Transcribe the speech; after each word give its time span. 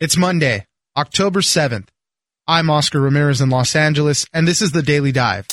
It's 0.00 0.16
Monday, 0.16 0.64
October 0.96 1.40
7th. 1.40 1.88
I'm 2.46 2.70
Oscar 2.70 3.00
Ramirez 3.00 3.40
in 3.40 3.50
Los 3.50 3.74
Angeles, 3.74 4.26
and 4.32 4.46
this 4.46 4.62
is 4.62 4.70
the 4.70 4.80
Daily 4.80 5.10
Dive. 5.10 5.48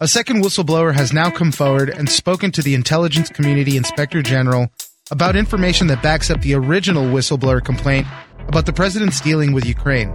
A 0.00 0.08
second 0.08 0.42
whistleblower 0.42 0.92
has 0.94 1.12
now 1.12 1.30
come 1.30 1.52
forward 1.52 1.90
and 1.90 2.10
spoken 2.10 2.50
to 2.50 2.60
the 2.60 2.74
intelligence 2.74 3.28
community 3.28 3.76
inspector 3.76 4.20
general 4.20 4.68
about 5.12 5.36
information 5.36 5.86
that 5.86 6.02
backs 6.02 6.28
up 6.28 6.40
the 6.40 6.54
original 6.54 7.04
whistleblower 7.04 7.64
complaint 7.64 8.08
about 8.48 8.66
the 8.66 8.72
president's 8.72 9.20
dealing 9.20 9.52
with 9.52 9.64
Ukraine. 9.64 10.12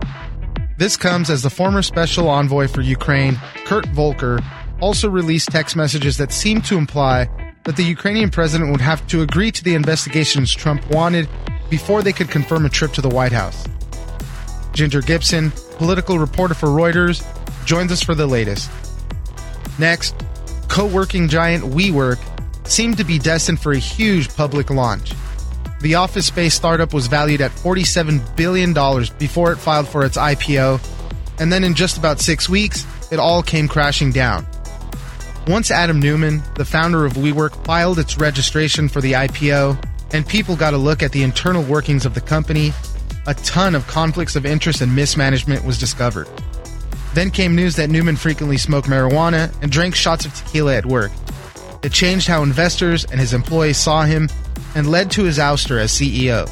This 0.77 0.98
comes 0.98 1.29
as 1.29 1.41
the 1.41 1.50
former 1.50 1.84
special 1.84 2.27
envoy 2.27 2.68
for 2.68 2.82
Ukraine, 2.82 3.39
Kurt 3.63 3.86
Volker, 3.91 4.41
also 4.82 5.09
released 5.09 5.52
text 5.52 5.77
messages 5.77 6.18
that 6.18 6.34
seem 6.34 6.61
to 6.63 6.77
imply 6.77 7.29
that 7.64 7.75
the 7.75 7.84
Ukrainian 7.84 8.30
president 8.30 8.71
would 8.71 8.82
have 8.82 9.05
to 9.07 9.21
agree 9.21 9.52
to 9.52 9.64
the 9.64 9.75
investigations 9.75 10.54
Trump 10.54 10.88
wanted 10.89 11.27
before 11.70 12.02
they 12.02 12.13
could 12.13 12.30
confirm 12.30 12.66
a 12.66 12.70
trip 12.70 12.91
to 12.94 13.02
the 13.02 13.09
White 13.09 13.31
House. 13.31 13.68
Ginger 14.73 15.02
Gibson, 15.02 15.52
political 15.77 16.18
reporter 16.18 16.54
for 16.54 16.68
Reuters, 16.68 17.23
joins 17.66 17.91
us 17.91 18.02
for 18.02 18.16
the 18.16 18.27
latest. 18.27 18.70
Next, 19.77 20.16
co 20.68 20.85
working 20.85 21.27
giant 21.27 21.63
WeWork 21.63 22.20
seemed 22.68 22.98
to 22.98 23.04
be 23.04 23.20
destined 23.20 23.59
for 23.59 23.73
a 23.73 23.77
huge 23.77 24.34
public 24.35 24.70
launch. 24.70 25.13
The 25.82 25.96
office 25.96 26.27
space 26.27 26.54
startup 26.54 26.93
was 26.93 27.07
valued 27.07 27.41
at 27.41 27.52
$47 27.52 28.35
billion 28.35 28.73
before 29.18 29.52
it 29.52 29.57
filed 29.57 29.88
for 29.88 30.05
its 30.05 30.18
IPO, 30.18 30.80
and 31.40 31.52
then 31.52 31.63
in 31.63 31.73
just 31.73 31.98
about 31.98 32.20
six 32.20 32.48
weeks, 32.48 32.85
it 33.12 33.20
all 33.20 33.41
came 33.41 33.68
crashing 33.68 34.12
down. 34.12 34.46
Once 35.48 35.72
Adam 35.72 36.00
Neumann, 36.00 36.44
the 36.55 36.66
founder 36.66 37.04
of 37.04 37.13
WeWork, 37.13 37.66
filed 37.66 37.98
its 37.98 38.18
registration 38.18 38.88
for 38.88 39.02
the 39.02 39.13
IPO, 39.13 39.84
and 40.13 40.27
people 40.27 40.55
got 40.55 40.76
a 40.76 40.77
look 40.77 41.02
at 41.02 41.12
the 41.12 41.23
internal 41.23 41.63
workings 41.63 42.05
of 42.05 42.13
the 42.13 42.22
company, 42.22 42.72
a 43.26 43.34
ton 43.34 43.74
of 43.74 43.88
conflicts 43.88 44.35
of 44.35 44.46
interest 44.46 44.82
and 44.82 44.96
mismanagement 44.96 45.65
was 45.65 45.80
discovered. 45.80 46.27
Then 47.15 47.32
came 47.32 47.55
news 47.55 47.76
that 47.76 47.90
Neumann 47.90 48.18
frequently 48.18 48.57
smoked 48.57 48.88
marijuana 48.88 49.52
and 49.63 49.71
drank 49.71 49.96
shots 49.96 50.26
of 50.26 50.34
tequila 50.34 50.76
at 50.76 50.85
work. 50.85 51.12
It 51.82 51.91
changed 51.91 52.27
how 52.27 52.43
investors 52.43 53.05
and 53.05 53.20
his 53.20 53.34
employees 53.34 53.77
saw 53.77 54.04
him 54.04 54.30
and 54.76 54.91
led 54.91 55.10
to 55.12 55.24
his 55.24 55.40
ouster 55.40 55.80
as 55.80 55.91
CEO. 55.91 56.49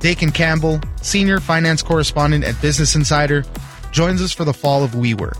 Dakin 0.00 0.32
Campbell, 0.32 0.80
senior 1.02 1.38
finance 1.38 1.82
correspondent 1.82 2.44
at 2.44 2.60
Business 2.60 2.96
Insider, 2.96 3.44
joins 3.92 4.20
us 4.20 4.32
for 4.32 4.44
the 4.44 4.52
fall 4.52 4.82
of 4.82 4.90
WeWork. 4.90 5.38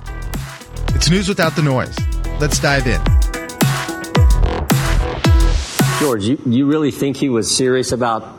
It's 0.94 1.10
news 1.10 1.28
without 1.28 1.56
the 1.56 1.62
noise. 1.62 1.96
Let's 2.38 2.58
dive 2.58 2.86
in. 2.86 3.00
George, 5.98 6.24
you, 6.24 6.38
you 6.44 6.66
really 6.66 6.90
think 6.90 7.16
he 7.16 7.30
was 7.30 7.54
serious 7.54 7.92
about 7.92 8.38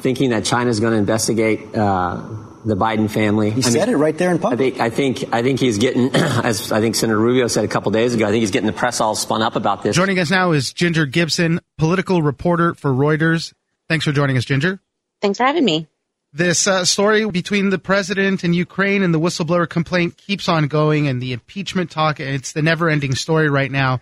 thinking 0.00 0.30
that 0.30 0.44
China's 0.44 0.80
going 0.80 0.92
to 0.92 0.98
investigate 0.98 1.74
uh, 1.76 2.20
the 2.64 2.74
Biden 2.74 3.08
family? 3.08 3.50
He 3.50 3.58
I 3.58 3.62
said 3.62 3.86
mean, 3.86 3.94
it 3.94 3.98
right 3.98 4.18
there 4.18 4.32
in 4.32 4.40
public. 4.40 4.80
I 4.80 4.90
think 4.90 5.20
I 5.20 5.22
think 5.22 5.34
I 5.34 5.42
think 5.42 5.60
he's 5.60 5.78
getting, 5.78 6.10
as 6.14 6.72
I 6.72 6.80
think 6.80 6.96
Senator 6.96 7.18
Rubio 7.18 7.46
said 7.46 7.64
a 7.64 7.68
couple 7.68 7.92
days 7.92 8.14
ago, 8.14 8.26
I 8.26 8.30
think 8.30 8.40
he's 8.40 8.50
getting 8.50 8.66
the 8.66 8.72
press 8.72 9.00
all 9.00 9.14
spun 9.14 9.42
up 9.42 9.54
about 9.54 9.82
this. 9.82 9.94
Joining 9.94 10.18
us 10.18 10.30
now 10.30 10.50
is 10.50 10.72
Ginger 10.72 11.06
Gibson, 11.06 11.60
political 11.78 12.22
reporter 12.22 12.74
for 12.74 12.90
Reuters. 12.90 13.52
Thanks 13.88 14.04
for 14.04 14.12
joining 14.12 14.36
us, 14.36 14.44
Ginger. 14.44 14.80
Thanks 15.22 15.38
for 15.38 15.44
having 15.44 15.64
me. 15.64 15.86
This 16.32 16.68
uh, 16.68 16.84
story 16.84 17.28
between 17.28 17.70
the 17.70 17.78
president 17.78 18.44
and 18.44 18.54
Ukraine 18.54 19.02
and 19.02 19.12
the 19.12 19.18
whistleblower 19.18 19.68
complaint 19.68 20.16
keeps 20.16 20.48
on 20.48 20.68
going, 20.68 21.08
and 21.08 21.20
the 21.20 21.32
impeachment 21.32 21.90
talk. 21.90 22.20
It's 22.20 22.52
the 22.52 22.62
never-ending 22.62 23.16
story 23.16 23.50
right 23.50 23.70
now. 23.70 24.00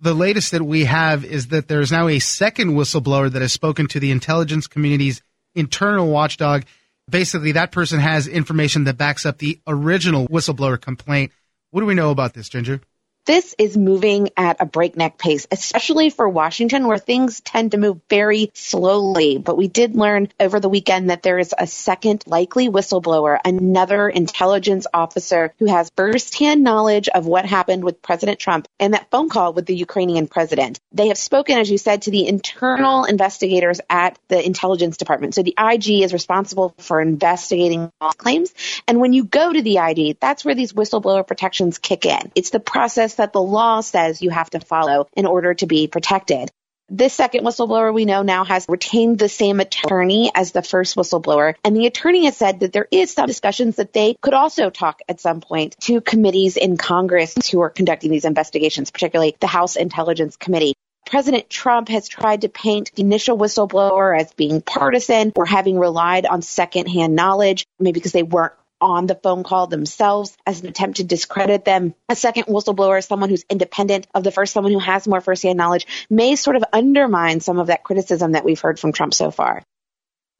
The 0.00 0.12
latest 0.12 0.50
that 0.50 0.64
we 0.64 0.86
have 0.86 1.24
is 1.24 1.48
that 1.48 1.68
there 1.68 1.80
is 1.80 1.92
now 1.92 2.08
a 2.08 2.18
second 2.18 2.70
whistleblower 2.70 3.30
that 3.30 3.42
has 3.42 3.52
spoken 3.52 3.86
to 3.88 4.00
the 4.00 4.10
intelligence 4.10 4.66
community's 4.66 5.22
internal 5.54 6.08
watchdog. 6.08 6.64
Basically, 7.08 7.52
that 7.52 7.70
person 7.70 8.00
has 8.00 8.26
information 8.26 8.82
that 8.84 8.98
backs 8.98 9.24
up 9.24 9.38
the 9.38 9.60
original 9.64 10.26
whistleblower 10.26 10.80
complaint. 10.80 11.30
What 11.70 11.82
do 11.82 11.86
we 11.86 11.94
know 11.94 12.10
about 12.10 12.34
this, 12.34 12.48
Ginger? 12.48 12.80
This 13.24 13.54
is 13.56 13.76
moving 13.76 14.30
at 14.36 14.56
a 14.58 14.66
breakneck 14.66 15.16
pace, 15.16 15.46
especially 15.50 16.10
for 16.10 16.28
Washington, 16.28 16.88
where 16.88 16.98
things 16.98 17.40
tend 17.40 17.70
to 17.70 17.78
move 17.78 18.00
very 18.10 18.50
slowly. 18.54 19.38
But 19.38 19.56
we 19.56 19.68
did 19.68 19.94
learn 19.94 20.28
over 20.40 20.58
the 20.58 20.68
weekend 20.68 21.10
that 21.10 21.22
there 21.22 21.38
is 21.38 21.54
a 21.56 21.68
second 21.68 22.24
likely 22.26 22.68
whistleblower, 22.68 23.38
another 23.44 24.08
intelligence 24.08 24.88
officer 24.92 25.54
who 25.60 25.66
has 25.66 25.92
firsthand 25.96 26.64
knowledge 26.64 27.08
of 27.08 27.26
what 27.26 27.44
happened 27.44 27.84
with 27.84 28.02
President 28.02 28.40
Trump 28.40 28.66
and 28.80 28.94
that 28.94 29.08
phone 29.10 29.28
call 29.28 29.52
with 29.52 29.66
the 29.66 29.76
Ukrainian 29.76 30.26
president. 30.26 30.80
They 30.90 31.08
have 31.08 31.18
spoken, 31.18 31.58
as 31.58 31.70
you 31.70 31.78
said, 31.78 32.02
to 32.02 32.10
the 32.10 32.26
internal 32.26 33.04
investigators 33.04 33.80
at 33.88 34.18
the 34.28 34.44
intelligence 34.44 34.96
department. 34.96 35.36
So 35.36 35.44
the 35.44 35.54
IG 35.56 36.02
is 36.02 36.12
responsible 36.12 36.74
for 36.78 37.00
investigating 37.00 37.92
all 38.00 38.12
claims. 38.12 38.52
And 38.88 39.00
when 39.00 39.12
you 39.12 39.24
go 39.24 39.52
to 39.52 39.62
the 39.62 39.78
IG, 39.78 40.18
that's 40.18 40.44
where 40.44 40.56
these 40.56 40.72
whistleblower 40.72 41.24
protections 41.24 41.78
kick 41.78 42.04
in. 42.04 42.32
It's 42.34 42.50
the 42.50 42.60
process 42.60 43.11
that 43.16 43.32
the 43.32 43.42
law 43.42 43.80
says 43.80 44.22
you 44.22 44.30
have 44.30 44.50
to 44.50 44.60
follow 44.60 45.08
in 45.14 45.26
order 45.26 45.54
to 45.54 45.66
be 45.66 45.86
protected. 45.86 46.50
This 46.94 47.14
second 47.14 47.44
whistleblower 47.44 47.94
we 47.94 48.04
know 48.04 48.22
now 48.22 48.44
has 48.44 48.66
retained 48.68 49.18
the 49.18 49.28
same 49.28 49.60
attorney 49.60 50.30
as 50.34 50.52
the 50.52 50.60
first 50.60 50.94
whistleblower. 50.94 51.54
And 51.64 51.74
the 51.74 51.86
attorney 51.86 52.26
has 52.26 52.36
said 52.36 52.60
that 52.60 52.74
there 52.74 52.86
is 52.90 53.12
some 53.12 53.26
discussions 53.26 53.76
that 53.76 53.94
they 53.94 54.14
could 54.20 54.34
also 54.34 54.68
talk 54.68 55.00
at 55.08 55.18
some 55.18 55.40
point 55.40 55.74
to 55.82 56.02
committees 56.02 56.58
in 56.58 56.76
Congress 56.76 57.34
who 57.50 57.62
are 57.62 57.70
conducting 57.70 58.10
these 58.10 58.26
investigations, 58.26 58.90
particularly 58.90 59.34
the 59.40 59.46
House 59.46 59.76
Intelligence 59.76 60.36
Committee. 60.36 60.74
President 61.06 61.48
Trump 61.50 61.88
has 61.88 62.08
tried 62.08 62.42
to 62.42 62.48
paint 62.48 62.92
the 62.94 63.02
initial 63.02 63.38
whistleblower 63.38 64.18
as 64.18 64.32
being 64.34 64.60
partisan 64.60 65.32
or 65.34 65.46
having 65.46 65.78
relied 65.78 66.26
on 66.26 66.42
secondhand 66.42 67.16
knowledge, 67.16 67.66
maybe 67.80 67.94
because 67.94 68.12
they 68.12 68.22
weren't 68.22 68.52
on 68.82 69.06
the 69.06 69.14
phone 69.14 69.44
call 69.44 69.68
themselves 69.68 70.36
as 70.44 70.60
an 70.60 70.66
attempt 70.66 70.98
to 70.98 71.04
discredit 71.04 71.64
them. 71.64 71.94
A 72.08 72.16
second 72.16 72.44
whistleblower, 72.44 73.02
someone 73.02 73.30
who's 73.30 73.44
independent 73.48 74.08
of 74.14 74.24
the 74.24 74.32
first, 74.32 74.52
someone 74.52 74.72
who 74.72 74.80
has 74.80 75.06
more 75.06 75.20
firsthand 75.20 75.56
knowledge, 75.56 75.86
may 76.10 76.36
sort 76.36 76.56
of 76.56 76.64
undermine 76.72 77.40
some 77.40 77.58
of 77.58 77.68
that 77.68 77.84
criticism 77.84 78.32
that 78.32 78.44
we've 78.44 78.60
heard 78.60 78.78
from 78.78 78.92
Trump 78.92 79.14
so 79.14 79.30
far. 79.30 79.62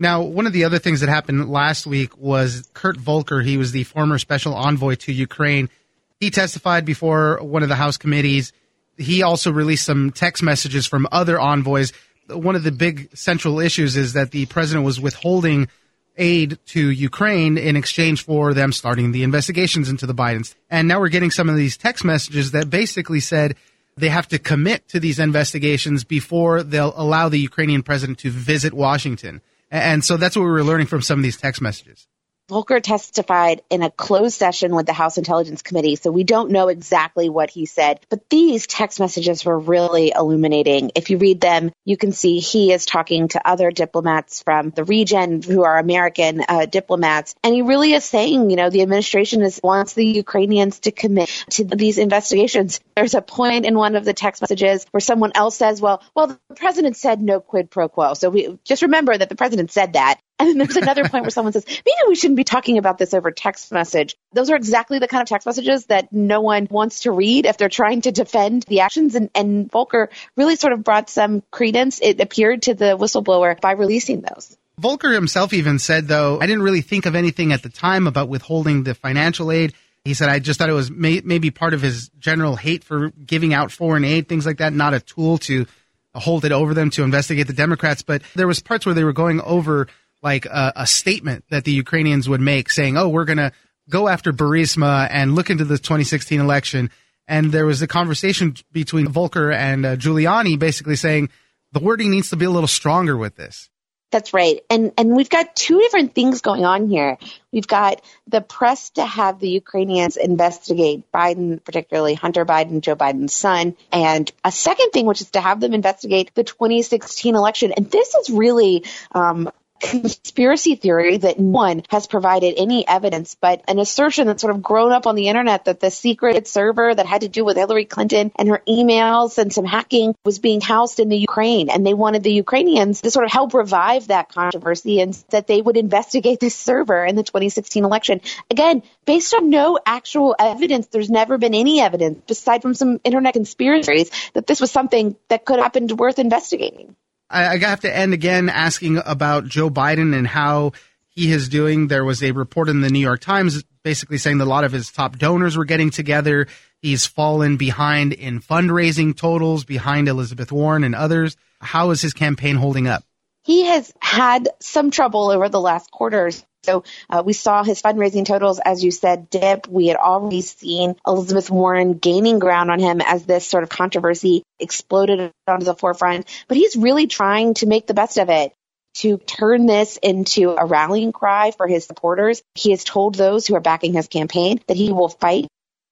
Now, 0.00 0.22
one 0.22 0.46
of 0.46 0.52
the 0.52 0.64
other 0.64 0.80
things 0.80 1.00
that 1.00 1.08
happened 1.08 1.48
last 1.48 1.86
week 1.86 2.18
was 2.18 2.68
Kurt 2.74 2.96
Volker. 2.96 3.40
He 3.40 3.56
was 3.56 3.70
the 3.70 3.84
former 3.84 4.18
special 4.18 4.54
envoy 4.54 4.96
to 4.96 5.12
Ukraine. 5.12 5.70
He 6.18 6.30
testified 6.30 6.84
before 6.84 7.38
one 7.40 7.62
of 7.62 7.68
the 7.68 7.76
House 7.76 7.98
committees. 7.98 8.52
He 8.98 9.22
also 9.22 9.52
released 9.52 9.84
some 9.84 10.10
text 10.10 10.42
messages 10.42 10.86
from 10.86 11.06
other 11.12 11.38
envoys. 11.38 11.92
One 12.28 12.56
of 12.56 12.64
the 12.64 12.72
big 12.72 13.16
central 13.16 13.60
issues 13.60 13.96
is 13.96 14.14
that 14.14 14.32
the 14.32 14.46
president 14.46 14.84
was 14.84 15.00
withholding 15.00 15.68
aid 16.16 16.58
to 16.66 16.90
Ukraine 16.90 17.56
in 17.58 17.76
exchange 17.76 18.24
for 18.24 18.54
them 18.54 18.72
starting 18.72 19.12
the 19.12 19.22
investigations 19.22 19.88
into 19.88 20.06
the 20.06 20.14
Bidens. 20.14 20.54
And 20.70 20.88
now 20.88 21.00
we're 21.00 21.08
getting 21.08 21.30
some 21.30 21.48
of 21.48 21.56
these 21.56 21.76
text 21.76 22.04
messages 22.04 22.50
that 22.52 22.70
basically 22.70 23.20
said 23.20 23.56
they 23.96 24.08
have 24.08 24.28
to 24.28 24.38
commit 24.38 24.88
to 24.88 25.00
these 25.00 25.18
investigations 25.18 26.04
before 26.04 26.62
they'll 26.62 26.94
allow 26.96 27.28
the 27.28 27.38
Ukrainian 27.38 27.82
president 27.82 28.18
to 28.20 28.30
visit 28.30 28.72
Washington. 28.72 29.40
And 29.70 30.04
so 30.04 30.16
that's 30.16 30.36
what 30.36 30.42
we 30.42 30.50
were 30.50 30.64
learning 30.64 30.86
from 30.86 31.02
some 31.02 31.18
of 31.18 31.22
these 31.22 31.36
text 31.36 31.62
messages. 31.62 32.06
Volker 32.48 32.80
testified 32.80 33.62
in 33.70 33.82
a 33.82 33.90
closed 33.90 34.34
session 34.34 34.74
with 34.74 34.86
the 34.86 34.92
House 34.92 35.16
Intelligence 35.16 35.62
Committee, 35.62 35.96
so 35.96 36.10
we 36.10 36.24
don't 36.24 36.50
know 36.50 36.68
exactly 36.68 37.28
what 37.28 37.50
he 37.50 37.66
said. 37.66 38.00
But 38.10 38.28
these 38.30 38.66
text 38.66 38.98
messages 39.00 39.44
were 39.44 39.58
really 39.58 40.12
illuminating. 40.14 40.90
If 40.94 41.10
you 41.10 41.18
read 41.18 41.40
them, 41.40 41.70
you 41.84 41.96
can 41.96 42.12
see 42.12 42.40
he 42.40 42.72
is 42.72 42.84
talking 42.84 43.28
to 43.28 43.48
other 43.48 43.70
diplomats 43.70 44.42
from 44.42 44.70
the 44.70 44.84
region 44.84 45.40
who 45.40 45.62
are 45.62 45.78
American 45.78 46.44
uh, 46.46 46.66
diplomats, 46.66 47.34
and 47.44 47.54
he 47.54 47.62
really 47.62 47.92
is 47.92 48.04
saying, 48.04 48.50
you 48.50 48.56
know, 48.56 48.70
the 48.70 48.82
administration 48.82 49.42
is 49.42 49.60
wants 49.62 49.94
the 49.94 50.04
Ukrainians 50.04 50.80
to 50.80 50.90
commit 50.90 51.28
to 51.50 51.64
these 51.64 51.98
investigations. 51.98 52.80
There's 52.96 53.14
a 53.14 53.22
point 53.22 53.66
in 53.66 53.76
one 53.76 53.94
of 53.94 54.04
the 54.04 54.14
text 54.14 54.42
messages 54.42 54.84
where 54.90 55.00
someone 55.00 55.32
else 55.34 55.56
says, 55.56 55.80
"Well, 55.80 56.02
well, 56.14 56.26
the 56.26 56.38
president 56.56 56.96
said 56.96 57.22
no 57.22 57.40
quid 57.40 57.70
pro 57.70 57.88
quo." 57.88 58.14
So 58.14 58.30
we 58.30 58.58
just 58.64 58.82
remember 58.82 59.16
that 59.16 59.28
the 59.28 59.36
president 59.36 59.70
said 59.70 59.92
that, 59.94 60.20
and 60.38 60.48
then 60.48 60.58
there's 60.58 60.76
another 60.76 61.08
point 61.08 61.22
where 61.22 61.30
someone 61.30 61.52
says, 61.52 61.64
maybe 61.66 62.08
we 62.08 62.14
shouldn't 62.16 62.36
be 62.36 62.44
talking 62.44 62.78
about 62.78 62.98
this 62.98 63.14
over 63.14 63.30
text 63.30 63.70
message. 63.70 64.16
Those 64.32 64.50
are 64.50 64.56
exactly 64.56 64.98
the 64.98 65.06
kind 65.06 65.22
of 65.22 65.28
text 65.28 65.46
messages 65.46 65.86
that 65.86 66.12
no 66.12 66.40
one 66.40 66.66
wants 66.70 67.00
to 67.00 67.12
read 67.12 67.46
if 67.46 67.58
they're 67.58 67.68
trying 67.68 68.00
to 68.02 68.12
defend 68.12 68.64
the 68.64 68.80
actions. 68.80 69.14
And, 69.14 69.30
and 69.34 69.70
Volker 69.70 70.10
really 70.36 70.56
sort 70.56 70.72
of 70.72 70.82
brought 70.82 71.10
some 71.10 71.42
credence, 71.50 72.00
it 72.02 72.20
appeared, 72.20 72.62
to 72.62 72.74
the 72.74 72.96
whistleblower 72.96 73.60
by 73.60 73.72
releasing 73.72 74.22
those. 74.22 74.56
Volker 74.78 75.12
himself 75.12 75.52
even 75.52 75.78
said, 75.78 76.08
though, 76.08 76.40
I 76.40 76.46
didn't 76.46 76.62
really 76.62 76.80
think 76.80 77.06
of 77.06 77.14
anything 77.14 77.52
at 77.52 77.62
the 77.62 77.68
time 77.68 78.06
about 78.06 78.28
withholding 78.28 78.82
the 78.82 78.94
financial 78.94 79.52
aid. 79.52 79.74
He 80.04 80.14
said, 80.14 80.28
I 80.28 80.40
just 80.40 80.58
thought 80.58 80.70
it 80.70 80.72
was 80.72 80.90
may- 80.90 81.22
maybe 81.24 81.52
part 81.52 81.74
of 81.74 81.82
his 81.82 82.08
general 82.18 82.56
hate 82.56 82.82
for 82.82 83.10
giving 83.10 83.54
out 83.54 83.70
foreign 83.70 84.04
aid, 84.04 84.28
things 84.28 84.44
like 84.44 84.58
that, 84.58 84.72
not 84.72 84.94
a 84.94 84.98
tool 84.98 85.38
to 85.38 85.66
hold 86.14 86.44
it 86.44 86.52
over 86.52 86.74
them 86.74 86.90
to 86.90 87.04
investigate 87.04 87.46
the 87.46 87.52
Democrats. 87.52 88.02
But 88.02 88.22
there 88.34 88.48
was 88.48 88.60
parts 88.60 88.84
where 88.84 88.94
they 88.94 89.04
were 89.04 89.12
going 89.12 89.40
over 89.40 89.86
like 90.22 90.46
a, 90.46 90.72
a 90.76 90.86
statement 90.86 91.44
that 91.50 91.64
the 91.64 91.72
Ukrainians 91.72 92.28
would 92.28 92.40
make 92.40 92.70
saying, 92.70 92.96
oh, 92.96 93.08
we're 93.08 93.24
going 93.24 93.38
to 93.38 93.52
go 93.88 94.08
after 94.08 94.32
Burisma 94.32 95.08
and 95.10 95.34
look 95.34 95.50
into 95.50 95.64
the 95.64 95.76
2016 95.76 96.40
election. 96.40 96.90
And 97.28 97.52
there 97.52 97.66
was 97.66 97.82
a 97.82 97.86
conversation 97.86 98.54
between 98.72 99.08
Volker 99.08 99.50
and 99.50 99.84
uh, 99.84 99.96
Giuliani 99.96 100.58
basically 100.58 100.96
saying, 100.96 101.30
the 101.72 101.80
wording 101.80 102.10
needs 102.10 102.30
to 102.30 102.36
be 102.36 102.44
a 102.44 102.50
little 102.50 102.68
stronger 102.68 103.16
with 103.16 103.34
this. 103.34 103.70
That's 104.12 104.34
right. 104.34 104.60
And 104.68 104.92
and 104.98 105.16
we've 105.16 105.30
got 105.30 105.56
two 105.56 105.80
different 105.80 106.14
things 106.14 106.42
going 106.42 106.66
on 106.66 106.86
here. 106.86 107.16
We've 107.50 107.66
got 107.66 108.02
the 108.26 108.42
press 108.42 108.90
to 108.90 109.06
have 109.06 109.40
the 109.40 109.48
Ukrainians 109.48 110.18
investigate 110.18 111.10
Biden, 111.10 111.64
particularly 111.64 112.12
Hunter 112.12 112.44
Biden, 112.44 112.82
Joe 112.82 112.94
Biden's 112.94 113.34
son, 113.34 113.74
and 113.90 114.30
a 114.44 114.52
second 114.52 114.90
thing, 114.90 115.06
which 115.06 115.22
is 115.22 115.30
to 115.30 115.40
have 115.40 115.60
them 115.60 115.72
investigate 115.72 116.34
the 116.34 116.44
2016 116.44 117.34
election. 117.34 117.72
And 117.72 117.90
this 117.90 118.14
is 118.14 118.28
really 118.28 118.84
um, 119.12 119.50
conspiracy 119.82 120.76
theory 120.76 121.18
that 121.18 121.38
no 121.38 121.52
one 121.52 121.82
has 121.90 122.06
provided 122.06 122.54
any 122.56 122.86
evidence, 122.86 123.36
but 123.40 123.62
an 123.68 123.78
assertion 123.78 124.26
that's 124.26 124.40
sort 124.40 124.54
of 124.54 124.62
grown 124.62 124.92
up 124.92 125.06
on 125.06 125.14
the 125.14 125.28
internet 125.28 125.66
that 125.66 125.80
the 125.80 125.90
secret 125.90 126.48
server 126.48 126.94
that 126.94 127.06
had 127.06 127.20
to 127.20 127.28
do 127.28 127.44
with 127.44 127.56
Hillary 127.56 127.84
Clinton 127.84 128.32
and 128.36 128.48
her 128.48 128.62
emails 128.66 129.38
and 129.38 129.52
some 129.52 129.64
hacking 129.64 130.14
was 130.24 130.38
being 130.38 130.60
housed 130.60 131.00
in 131.00 131.08
the 131.08 131.16
Ukraine. 131.16 131.68
And 131.68 131.84
they 131.84 131.94
wanted 131.94 132.22
the 132.22 132.32
Ukrainians 132.32 133.02
to 133.02 133.10
sort 133.10 133.24
of 133.24 133.32
help 133.32 133.54
revive 133.54 134.08
that 134.08 134.28
controversy 134.28 135.00
and 135.00 135.12
that 135.30 135.46
they 135.46 135.60
would 135.60 135.76
investigate 135.76 136.40
this 136.40 136.54
server 136.54 137.04
in 137.04 137.16
the 137.16 137.22
2016 137.22 137.84
election. 137.84 138.20
Again, 138.50 138.82
based 139.04 139.34
on 139.34 139.50
no 139.50 139.78
actual 139.84 140.34
evidence, 140.38 140.86
there's 140.86 141.10
never 141.10 141.38
been 141.38 141.54
any 141.54 141.80
evidence, 141.80 142.30
aside 142.30 142.62
from 142.62 142.74
some 142.74 143.00
internet 143.04 143.34
conspiracies, 143.34 144.10
that 144.34 144.46
this 144.46 144.60
was 144.60 144.70
something 144.70 145.16
that 145.28 145.44
could 145.44 145.56
have 145.56 145.64
happened 145.64 145.92
worth 145.98 146.18
investigating. 146.18 146.96
I, 147.32 147.54
I 147.54 147.58
have 147.58 147.80
to 147.80 147.94
end 147.94 148.12
again 148.14 148.48
asking 148.48 149.00
about 149.04 149.46
Joe 149.46 149.70
Biden 149.70 150.14
and 150.16 150.26
how 150.26 150.72
he 151.08 151.32
is 151.32 151.48
doing. 151.48 151.88
There 151.88 152.04
was 152.04 152.22
a 152.22 152.32
report 152.32 152.68
in 152.68 152.80
the 152.80 152.90
New 152.90 153.00
York 153.00 153.20
Times 153.20 153.64
basically 153.82 154.18
saying 154.18 154.38
that 154.38 154.44
a 154.44 154.46
lot 154.46 154.64
of 154.64 154.72
his 154.72 154.90
top 154.90 155.18
donors 155.18 155.56
were 155.56 155.64
getting 155.64 155.90
together. 155.90 156.46
He's 156.80 157.06
fallen 157.06 157.56
behind 157.56 158.12
in 158.12 158.40
fundraising 158.40 159.16
totals, 159.16 159.64
behind 159.64 160.08
Elizabeth 160.08 160.52
Warren 160.52 160.84
and 160.84 160.94
others. 160.94 161.36
How 161.60 161.90
is 161.90 162.02
his 162.02 162.12
campaign 162.12 162.56
holding 162.56 162.86
up? 162.86 163.04
He 163.44 163.64
has 163.64 163.92
had 164.00 164.48
some 164.60 164.90
trouble 164.90 165.30
over 165.30 165.48
the 165.48 165.60
last 165.60 165.90
quarters. 165.90 166.44
So 166.64 166.84
uh, 167.10 167.24
we 167.26 167.32
saw 167.32 167.64
his 167.64 167.82
fundraising 167.82 168.24
totals, 168.24 168.60
as 168.64 168.84
you 168.84 168.92
said, 168.92 169.28
dip. 169.30 169.66
We 169.66 169.88
had 169.88 169.96
already 169.96 170.42
seen 170.42 170.94
Elizabeth 171.04 171.50
Warren 171.50 171.94
gaining 171.94 172.38
ground 172.38 172.70
on 172.70 172.78
him 172.78 173.00
as 173.00 173.26
this 173.26 173.46
sort 173.46 173.64
of 173.64 173.68
controversy 173.68 174.44
exploded 174.60 175.32
onto 175.48 175.64
the 175.64 175.74
forefront. 175.74 176.28
But 176.46 176.56
he's 176.56 176.76
really 176.76 177.08
trying 177.08 177.54
to 177.54 177.66
make 177.66 177.88
the 177.88 177.94
best 177.94 178.16
of 178.16 178.30
it 178.30 178.52
to 178.94 179.18
turn 179.18 179.66
this 179.66 179.96
into 179.96 180.54
a 180.56 180.64
rallying 180.64 181.12
cry 181.12 181.50
for 181.50 181.66
his 181.66 181.84
supporters. 181.84 182.42
He 182.54 182.70
has 182.70 182.84
told 182.84 183.16
those 183.16 183.46
who 183.46 183.56
are 183.56 183.60
backing 183.60 183.94
his 183.94 184.06
campaign 184.06 184.60
that 184.68 184.76
he 184.76 184.92
will 184.92 185.08
fight. 185.08 185.48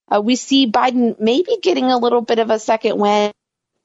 Uh, 0.09 0.21
we 0.21 0.37
see 0.37 0.71
Biden 0.71 1.19
maybe 1.19 1.59
getting 1.63 1.87
a 1.87 1.99
little 1.99 2.21
bit 2.21 2.39
of 2.39 2.51
a 2.51 2.59
second 2.59 2.99
win. 2.99 3.33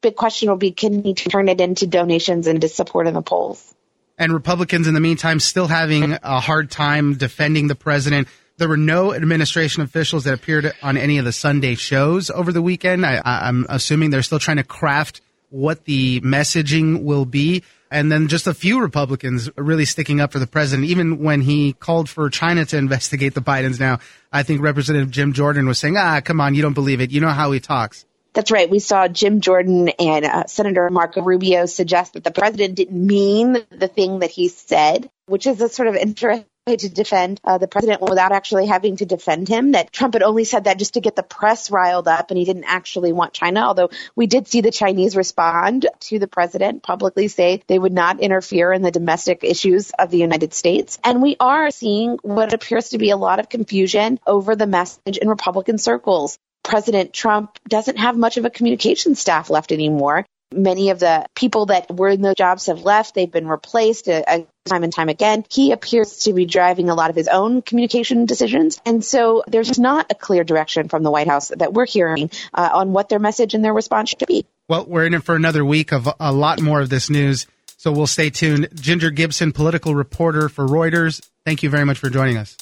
Big 0.06 0.16
question 0.16 0.50
will 0.50 0.56
be 0.56 0.72
can 0.72 1.04
he 1.04 1.16
turn 1.16 1.50
it 1.50 1.60
into 1.60 1.88
donations 1.88 2.46
and 2.46 2.62
to 2.62 2.70
support 2.70 3.08
in 3.08 3.16
the 3.16 3.24
polls? 3.24 3.74
and 4.18 4.34
Republicans 4.34 4.88
in 4.88 4.94
the 4.94 5.00
meantime 5.00 5.40
still 5.40 5.68
having 5.68 6.18
a 6.24 6.40
hard 6.40 6.72
time 6.72 7.16
defending 7.16 7.68
the 7.68 7.76
president. 7.76 8.28
There 8.58 8.70
were 8.70 8.78
no 8.78 9.14
administration 9.14 9.84
officials 9.84 10.24
that 10.24 10.34
appeared 10.34 10.74
on 10.82 10.96
any 10.96 11.18
of 11.18 11.26
the 11.26 11.34
Sunday 11.34 11.76
shows 11.76 12.30
over 12.30 12.52
the 12.54 12.62
weekend. 12.62 13.06
I, 13.06 13.22
am 13.26 13.66
assuming 13.68 14.12
they're 14.12 14.22
still 14.22 14.40
trying 14.40 14.58
to 14.58 14.64
craft 14.64 15.22
what 15.50 15.86
the 15.86 16.22
messaging 16.22 17.04
will 17.04 17.26
be. 17.26 17.64
And 17.92 18.12
then 18.12 18.28
just 18.28 18.48
a 18.48 18.54
few 18.54 18.82
Republicans 18.82 19.50
really 19.58 19.86
sticking 19.86 20.22
up 20.22 20.32
for 20.32 20.40
the 20.40 20.48
president, 20.48 20.88
even 20.88 21.20
when 21.20 21.42
he 21.42 21.74
called 21.74 22.10
for 22.10 22.30
China 22.30 22.66
to 22.66 22.78
investigate 22.78 23.34
the 23.34 23.42
Bidens. 23.42 23.80
Now, 23.80 24.00
I 24.32 24.44
think 24.44 24.62
Representative 24.62 25.12
Jim 25.12 25.34
Jordan 25.34 25.68
was 25.68 25.78
saying, 25.78 25.96
ah, 25.98 26.22
come 26.22 26.40
on, 26.40 26.56
you 26.56 26.62
don't 26.62 26.74
believe 26.74 27.02
it. 27.02 27.12
You 27.12 27.22
know 27.22 27.30
how 27.30 27.52
he 27.52 27.60
talks. 27.60 28.06
That's 28.36 28.52
right. 28.52 28.70
We 28.70 28.80
saw 28.80 29.08
Jim 29.08 29.40
Jordan 29.40 29.88
and 29.88 30.26
uh, 30.26 30.46
Senator 30.48 30.90
Marco 30.90 31.22
Rubio 31.22 31.66
suggest 31.68 32.14
that 32.14 32.26
the 32.26 32.32
president 32.32 32.76
didn't 32.76 33.08
mean 33.08 33.58
the 33.70 33.88
thing 33.88 34.20
that 34.20 34.30
he 34.30 34.50
said, 34.50 35.10
which 35.28 35.48
is 35.48 35.62
a 35.62 35.70
sort 35.70 35.88
of 35.88 35.96
interesting 35.96 36.46
way 36.68 36.76
to 36.76 36.90
defend 36.90 37.40
uh, 37.46 37.58
the 37.58 37.70
president 37.70 38.02
without 38.02 38.34
actually 38.34 38.66
having 38.66 38.98
to 38.98 39.06
defend 39.06 39.48
him. 39.48 39.72
That 39.72 39.94
Trump 39.94 40.16
had 40.16 40.22
only 40.22 40.44
said 40.44 40.66
that 40.66 40.80
just 40.80 40.96
to 40.96 41.00
get 41.00 41.16
the 41.16 41.24
press 41.24 41.72
riled 41.72 42.10
up 42.10 42.30
and 42.30 42.38
he 42.38 42.44
didn't 42.44 42.66
actually 42.66 43.14
want 43.14 43.32
China. 43.32 43.62
Although 43.62 43.90
we 44.18 44.28
did 44.28 44.50
see 44.50 44.60
the 44.60 44.70
Chinese 44.72 45.16
respond 45.16 45.88
to 46.02 46.20
the 46.20 46.28
president, 46.28 46.84
publicly 46.84 47.30
say 47.30 47.64
they 47.68 47.80
would 47.80 47.94
not 47.94 48.20
interfere 48.20 48.74
in 48.74 48.82
the 48.82 48.92
domestic 48.92 49.46
issues 49.46 49.92
of 49.92 50.12
the 50.12 50.18
United 50.18 50.54
States. 50.54 51.00
And 51.06 51.22
we 51.22 51.38
are 51.40 51.72
seeing 51.72 52.18
what 52.22 52.52
appears 52.52 52.90
to 52.90 52.98
be 52.98 53.12
a 53.12 53.18
lot 53.18 53.40
of 53.40 53.48
confusion 53.48 54.20
over 54.28 54.58
the 54.58 54.68
message 54.68 55.18
in 55.18 55.30
Republican 55.30 55.78
circles. 55.78 56.38
President 56.66 57.14
Trump 57.14 57.60
doesn't 57.70 57.98
have 57.98 58.18
much 58.18 58.38
of 58.38 58.46
a 58.46 58.50
communication 58.50 59.16
staff 59.16 59.50
left 59.50 59.72
anymore. 59.72 60.26
Many 60.52 60.90
of 60.90 61.00
the 61.00 61.26
people 61.36 61.68
that 61.68 61.94
were 61.94 62.10
in 62.10 62.22
those 62.22 62.36
jobs 62.36 62.68
have 62.68 62.82
left. 62.82 63.14
They've 63.14 63.32
been 63.32 63.48
replaced 63.48 64.08
uh, 64.08 64.24
uh, 64.28 64.40
time 64.66 64.84
and 64.84 64.94
time 64.94 65.10
again. 65.10 65.44
He 65.50 65.72
appears 65.72 66.20
to 66.20 66.34
be 66.34 66.46
driving 66.46 66.90
a 66.90 66.96
lot 66.96 67.10
of 67.10 67.16
his 67.16 67.28
own 67.28 67.62
communication 67.62 68.26
decisions. 68.26 68.80
And 68.86 69.04
so 69.04 69.44
there's 69.48 69.68
just 69.68 69.80
not 69.80 70.08
a 70.12 70.16
clear 70.16 70.44
direction 70.44 70.88
from 70.88 71.04
the 71.04 71.12
White 71.12 71.28
House 71.28 71.50
that 71.50 71.74
we're 71.74 71.86
hearing 71.86 72.32
uh, 72.54 72.70
on 72.74 72.94
what 72.94 73.10
their 73.10 73.20
message 73.20 73.54
and 73.54 73.64
their 73.64 73.74
response 73.74 74.10
should 74.10 74.28
be. 74.28 74.46
Well, 74.68 74.86
we're 74.86 75.06
in 75.06 75.14
it 75.14 75.24
for 75.24 75.36
another 75.36 75.64
week 75.64 75.92
of 75.92 76.10
a 76.20 76.32
lot 76.32 76.62
more 76.62 76.82
of 76.82 76.90
this 76.90 77.10
news. 77.10 77.48
So 77.78 77.92
we'll 77.92 78.08
stay 78.08 78.30
tuned. 78.30 78.70
Ginger 78.74 79.12
Gibson, 79.12 79.52
political 79.52 79.94
reporter 79.94 80.50
for 80.50 80.66
Reuters. 80.66 81.28
Thank 81.44 81.62
you 81.64 81.70
very 81.70 81.86
much 81.86 82.00
for 82.00 82.10
joining 82.10 82.38
us. 82.38 82.58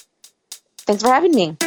Thanks 0.79 1.03
for 1.03 1.09
having 1.09 1.33
me. 1.33 1.57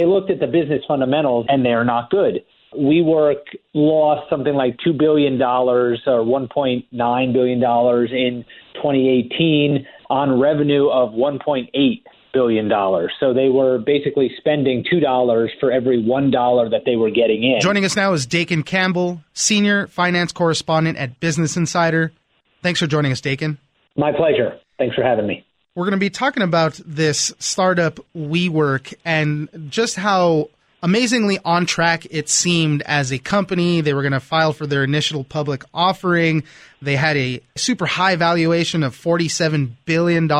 They 0.00 0.06
looked 0.06 0.30
at 0.30 0.40
the 0.40 0.46
business 0.46 0.82
fundamentals 0.88 1.44
and 1.50 1.62
they're 1.62 1.84
not 1.84 2.08
good. 2.08 2.42
WeWork 2.74 3.42
lost 3.74 4.30
something 4.30 4.54
like 4.54 4.76
$2 4.86 4.96
billion 4.98 5.40
or 5.42 5.96
$1.9 5.96 7.32
billion 7.32 7.58
in 7.58 8.44
2018 8.76 9.86
on 10.08 10.40
revenue 10.40 10.88
of 10.88 11.10
$1.8 11.10 12.02
billion. 12.32 12.70
So 13.18 13.34
they 13.34 13.48
were 13.48 13.78
basically 13.78 14.30
spending 14.38 14.84
$2 14.90 15.48
for 15.58 15.70
every 15.70 16.02
$1 16.02 16.70
that 16.70 16.82
they 16.86 16.96
were 16.96 17.10
getting 17.10 17.42
in. 17.42 17.60
Joining 17.60 17.84
us 17.84 17.96
now 17.96 18.14
is 18.14 18.24
Dakin 18.24 18.62
Campbell, 18.62 19.20
senior 19.34 19.86
finance 19.88 20.32
correspondent 20.32 20.96
at 20.96 21.20
Business 21.20 21.58
Insider. 21.58 22.12
Thanks 22.62 22.80
for 22.80 22.86
joining 22.86 23.12
us, 23.12 23.20
Dakin. 23.20 23.58
My 23.96 24.12
pleasure. 24.12 24.58
Thanks 24.78 24.94
for 24.94 25.02
having 25.02 25.26
me. 25.26 25.44
We're 25.80 25.86
going 25.86 25.92
to 25.92 25.98
be 25.98 26.10
talking 26.10 26.42
about 26.42 26.78
this 26.84 27.32
startup 27.38 28.00
WeWork 28.14 28.92
and 29.02 29.48
just 29.70 29.96
how 29.96 30.50
amazingly 30.82 31.38
on 31.42 31.64
track 31.64 32.06
it 32.10 32.28
seemed 32.28 32.82
as 32.82 33.10
a 33.10 33.18
company. 33.18 33.80
They 33.80 33.94
were 33.94 34.02
going 34.02 34.12
to 34.12 34.20
file 34.20 34.52
for 34.52 34.66
their 34.66 34.84
initial 34.84 35.24
public 35.24 35.64
offering. 35.72 36.42
They 36.82 36.96
had 36.96 37.16
a 37.16 37.40
super 37.56 37.86
high 37.86 38.16
valuation 38.16 38.82
of 38.82 38.94
$47 38.94 39.70
billion. 39.86 40.30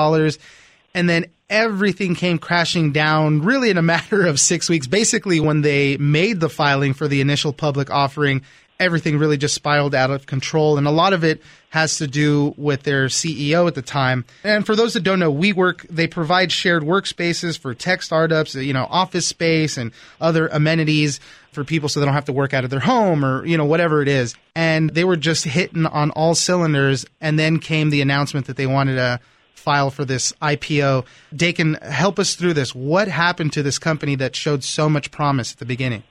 And 0.93 1.09
then 1.09 1.25
everything 1.49 2.15
came 2.15 2.37
crashing 2.37 2.93
down 2.93 3.41
really 3.41 3.71
in 3.71 3.79
a 3.79 3.83
matter 3.95 4.27
of 4.27 4.39
six 4.39 4.69
weeks. 4.69 4.87
Basically, 4.87 5.41
when 5.41 5.63
they 5.63 5.97
made 5.97 6.41
the 6.41 6.51
filing 6.51 6.93
for 6.93 7.09
the 7.09 7.23
initial 7.23 7.55
public 7.55 7.89
offering, 7.89 8.43
everything 8.81 9.19
really 9.19 9.37
just 9.37 9.55
spiraled 9.55 9.95
out 9.95 10.11
of 10.11 10.27
control. 10.27 10.79
And 10.79 10.89
a 10.89 10.91
lot 10.91 11.13
of 11.13 11.23
it 11.23 11.43
has 11.69 11.99
to 11.99 12.09
do 12.09 12.53
with 12.57 12.83
their 12.83 13.07
CEO 13.07 13.69
at 13.69 13.77
the 13.77 13.83
time. 13.83 14.25
And 14.43 14.67
for 14.67 14.75
those 14.75 14.95
that 14.95 15.03
don't 15.03 15.21
know, 15.21 15.33
WeWork, 15.33 15.87
they 15.89 16.09
provide 16.09 16.51
shared 16.51 16.83
workspaces 16.83 17.57
for 17.57 17.75
tech 17.75 18.03
startups, 18.03 18.57
you 18.57 18.73
know, 18.73 18.87
office 18.91 19.27
space 19.27 19.77
and 19.77 19.93
other 20.21 20.49
amenities 20.49 21.21
for 21.53 21.63
people 21.63 21.89
so 21.89 22.01
they 22.01 22.07
don't 22.07 22.15
have 22.15 22.25
to 22.25 22.33
work 22.33 22.55
out 22.55 22.65
of 22.65 22.71
their 22.71 22.81
home 22.81 23.25
or, 23.25 23.45
you 23.47 23.57
know, 23.57 23.67
whatever 23.67 24.03
it 24.03 24.09
is. 24.09 24.35
And 24.57 24.91
they 24.91 25.05
were 25.05 25.17
just 25.17 25.45
hitting 25.45 25.87
on 25.87 26.11
all 26.11 26.35
cylinders. 26.35 27.07
And 27.21 27.39
then 27.39 27.61
came 27.61 27.91
the 27.91 28.01
announcement 28.01 28.47
that 28.47 28.57
they 28.57 28.67
wanted 28.67 28.97
to 28.97 29.21
file 29.55 29.91
for 29.91 30.05
this 30.05 30.33
IPO. 30.43 31.05
Dakin, 31.37 31.75
help 31.75 32.19
us 32.19 32.35
through 32.35 32.55
this. 32.55 32.75
What 32.75 33.09
happened 33.09 33.53
to 33.53 33.63
this 33.63 33.79
company 33.79 34.17
that 34.17 34.35
showed 34.35 34.65
so 34.65 34.89
much 34.89 35.11
promise 35.11 35.53
at 35.53 35.59
the 35.59 35.67
beginning? 35.67 36.03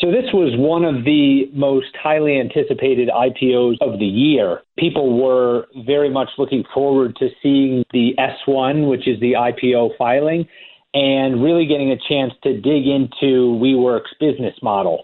So 0.00 0.10
this 0.10 0.30
was 0.34 0.52
one 0.58 0.84
of 0.84 1.04
the 1.04 1.50
most 1.54 1.96
highly 1.96 2.38
anticipated 2.38 3.08
IPOs 3.08 3.78
of 3.80 3.98
the 3.98 4.04
year. 4.04 4.60
People 4.78 5.18
were 5.22 5.68
very 5.86 6.10
much 6.10 6.28
looking 6.36 6.64
forward 6.74 7.16
to 7.16 7.30
seeing 7.42 7.82
the 7.92 8.14
S1, 8.18 8.90
which 8.90 9.08
is 9.08 9.18
the 9.20 9.32
IPO 9.32 9.96
filing, 9.96 10.46
and 10.92 11.42
really 11.42 11.64
getting 11.64 11.92
a 11.92 11.96
chance 12.08 12.34
to 12.42 12.60
dig 12.60 12.86
into 12.86 13.56
WeWork's 13.58 14.12
business 14.20 14.54
model. 14.62 15.02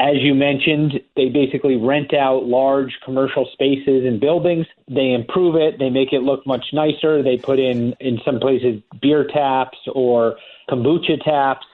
As 0.00 0.14
you 0.18 0.36
mentioned, 0.36 1.00
they 1.16 1.28
basically 1.28 1.76
rent 1.76 2.14
out 2.14 2.44
large 2.44 2.96
commercial 3.04 3.48
spaces 3.52 4.06
and 4.06 4.20
buildings. 4.20 4.66
They 4.86 5.12
improve 5.12 5.56
it. 5.56 5.80
They 5.80 5.90
make 5.90 6.12
it 6.12 6.20
look 6.20 6.46
much 6.46 6.66
nicer. 6.72 7.24
They 7.24 7.38
put 7.38 7.58
in, 7.58 7.94
in 7.98 8.20
some 8.24 8.38
places, 8.38 8.80
beer 9.02 9.26
taps 9.26 9.78
or 9.92 10.36
kombucha 10.70 11.24
taps 11.24 11.66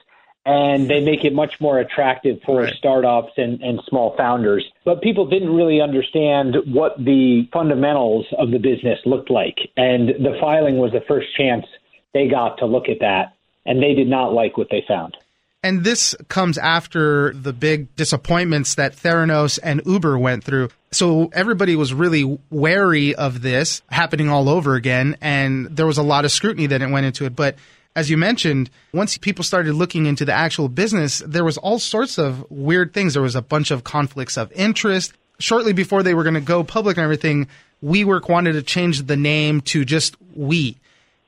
and 0.45 0.87
they 0.89 1.01
make 1.01 1.23
it 1.23 1.33
much 1.33 1.59
more 1.59 1.79
attractive 1.79 2.39
for 2.45 2.61
right. 2.61 2.73
startups 2.75 3.33
and, 3.37 3.61
and 3.61 3.81
small 3.89 4.15
founders. 4.15 4.63
But 4.83 5.01
people 5.01 5.27
didn't 5.27 5.53
really 5.55 5.81
understand 5.81 6.55
what 6.67 6.97
the 6.97 7.49
fundamentals 7.51 8.27
of 8.37 8.51
the 8.51 8.59
business 8.59 8.99
looked 9.05 9.31
like. 9.31 9.57
And 9.75 10.09
the 10.09 10.37
filing 10.39 10.77
was 10.77 10.91
the 10.91 11.01
first 11.07 11.27
chance 11.35 11.65
they 12.13 12.27
got 12.27 12.59
to 12.59 12.65
look 12.65 12.89
at 12.89 12.99
that. 12.99 13.33
and 13.65 13.81
they 13.81 13.93
did 13.93 14.07
not 14.07 14.33
like 14.33 14.57
what 14.57 14.67
they 14.69 14.83
found. 14.87 15.17
And 15.63 15.83
this 15.83 16.15
comes 16.29 16.59
after 16.59 17.33
the 17.33 17.51
big 17.51 17.95
disappointments 17.95 18.75
that 18.75 18.95
Theranos 18.95 19.57
and 19.63 19.81
Uber 19.83 20.15
went 20.19 20.43
through. 20.43 20.69
So 20.91 21.31
everybody 21.33 21.75
was 21.75 21.91
really 21.91 22.37
wary 22.51 23.15
of 23.15 23.41
this 23.41 23.81
happening 23.89 24.29
all 24.29 24.47
over 24.47 24.75
again. 24.75 25.17
And 25.21 25.75
there 25.75 25.87
was 25.87 25.97
a 25.97 26.03
lot 26.03 26.23
of 26.23 26.31
scrutiny 26.31 26.67
that 26.67 26.87
went 26.91 27.07
into 27.07 27.25
it. 27.25 27.35
But 27.35 27.55
as 27.95 28.09
you 28.09 28.17
mentioned, 28.17 28.69
once 28.93 29.17
people 29.17 29.43
started 29.43 29.73
looking 29.73 30.05
into 30.05 30.25
the 30.25 30.33
actual 30.33 30.67
business, 30.67 31.19
there 31.25 31.45
was 31.45 31.57
all 31.57 31.79
sorts 31.79 32.17
of 32.17 32.45
weird 32.49 32.93
things. 32.93 33.13
There 33.13 33.23
was 33.23 33.35
a 33.35 33.41
bunch 33.41 33.71
of 33.71 33.83
conflicts 33.83 34.37
of 34.37 34.51
interest. 34.51 35.13
Shortly 35.39 35.73
before 35.73 36.03
they 36.03 36.13
were 36.13 36.23
going 36.23 36.35
to 36.35 36.41
go 36.41 36.63
public 36.63 36.97
and 36.97 37.03
everything, 37.03 37.47
WeWork 37.83 38.29
wanted 38.29 38.53
to 38.53 38.61
change 38.61 39.03
the 39.03 39.15
name 39.15 39.61
to 39.61 39.85
just 39.85 40.15
We. 40.35 40.77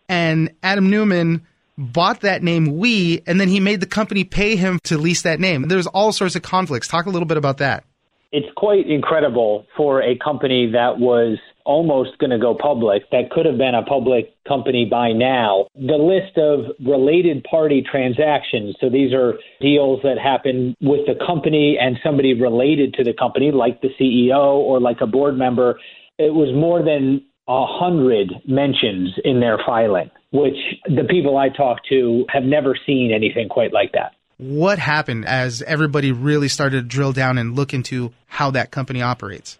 And 0.09 0.51
Adam 0.63 0.89
Neumann 0.89 1.45
bought 1.77 2.21
that 2.21 2.43
name 2.43 2.77
We, 2.77 3.21
and 3.27 3.39
then 3.39 3.47
he 3.47 3.59
made 3.59 3.79
the 3.79 3.85
company 3.85 4.23
pay 4.23 4.55
him 4.55 4.79
to 4.85 4.97
lease 4.97 5.21
that 5.21 5.39
name. 5.39 5.67
There's 5.67 5.87
all 5.87 6.11
sorts 6.11 6.35
of 6.35 6.41
conflicts. 6.41 6.87
Talk 6.87 7.05
a 7.05 7.09
little 7.09 7.27
bit 7.27 7.37
about 7.37 7.59
that. 7.59 7.83
It's 8.31 8.47
quite 8.57 8.87
incredible 8.89 9.65
for 9.77 10.01
a 10.01 10.17
company 10.17 10.71
that 10.71 10.99
was 10.99 11.37
almost 11.67 12.17
going 12.17 12.29
to 12.31 12.39
go 12.39 12.55
public, 12.55 13.03
that 13.11 13.29
could 13.29 13.45
have 13.45 13.57
been 13.57 13.75
a 13.75 13.83
public 13.83 14.33
company 14.47 14.87
by 14.89 15.11
now. 15.11 15.67
The 15.75 15.99
list 15.99 16.37
of 16.37 16.73
related 16.83 17.43
party 17.43 17.83
transactions, 17.83 18.75
so 18.79 18.89
these 18.89 19.13
are 19.13 19.33
deals 19.59 19.99
that 20.03 20.17
happen 20.17 20.75
with 20.81 21.05
the 21.05 21.15
company 21.27 21.77
and 21.79 21.97
somebody 22.01 22.33
related 22.33 22.93
to 22.95 23.03
the 23.03 23.13
company, 23.13 23.51
like 23.51 23.81
the 23.81 23.89
CEO 23.99 24.55
or 24.55 24.79
like 24.79 25.01
a 25.01 25.07
board 25.07 25.37
member, 25.37 25.77
it 26.17 26.33
was 26.33 26.55
more 26.55 26.81
than 26.81 27.21
a 27.49 27.65
hundred 27.65 28.31
mentions 28.47 29.13
in 29.23 29.39
their 29.39 29.59
filing, 29.65 30.09
which 30.31 30.57
the 30.85 31.03
people 31.09 31.37
I 31.37 31.49
talked 31.49 31.87
to 31.89 32.25
have 32.29 32.43
never 32.43 32.77
seen 32.85 33.11
anything 33.13 33.49
quite 33.49 33.73
like 33.73 33.91
that. 33.93 34.13
What 34.37 34.79
happened 34.79 35.25
as 35.25 35.61
everybody 35.63 36.11
really 36.11 36.47
started 36.47 36.81
to 36.81 36.87
drill 36.87 37.11
down 37.11 37.37
and 37.37 37.55
look 37.55 37.73
into 37.73 38.13
how 38.27 38.51
that 38.51 38.71
company 38.71 39.01
operates? 39.01 39.57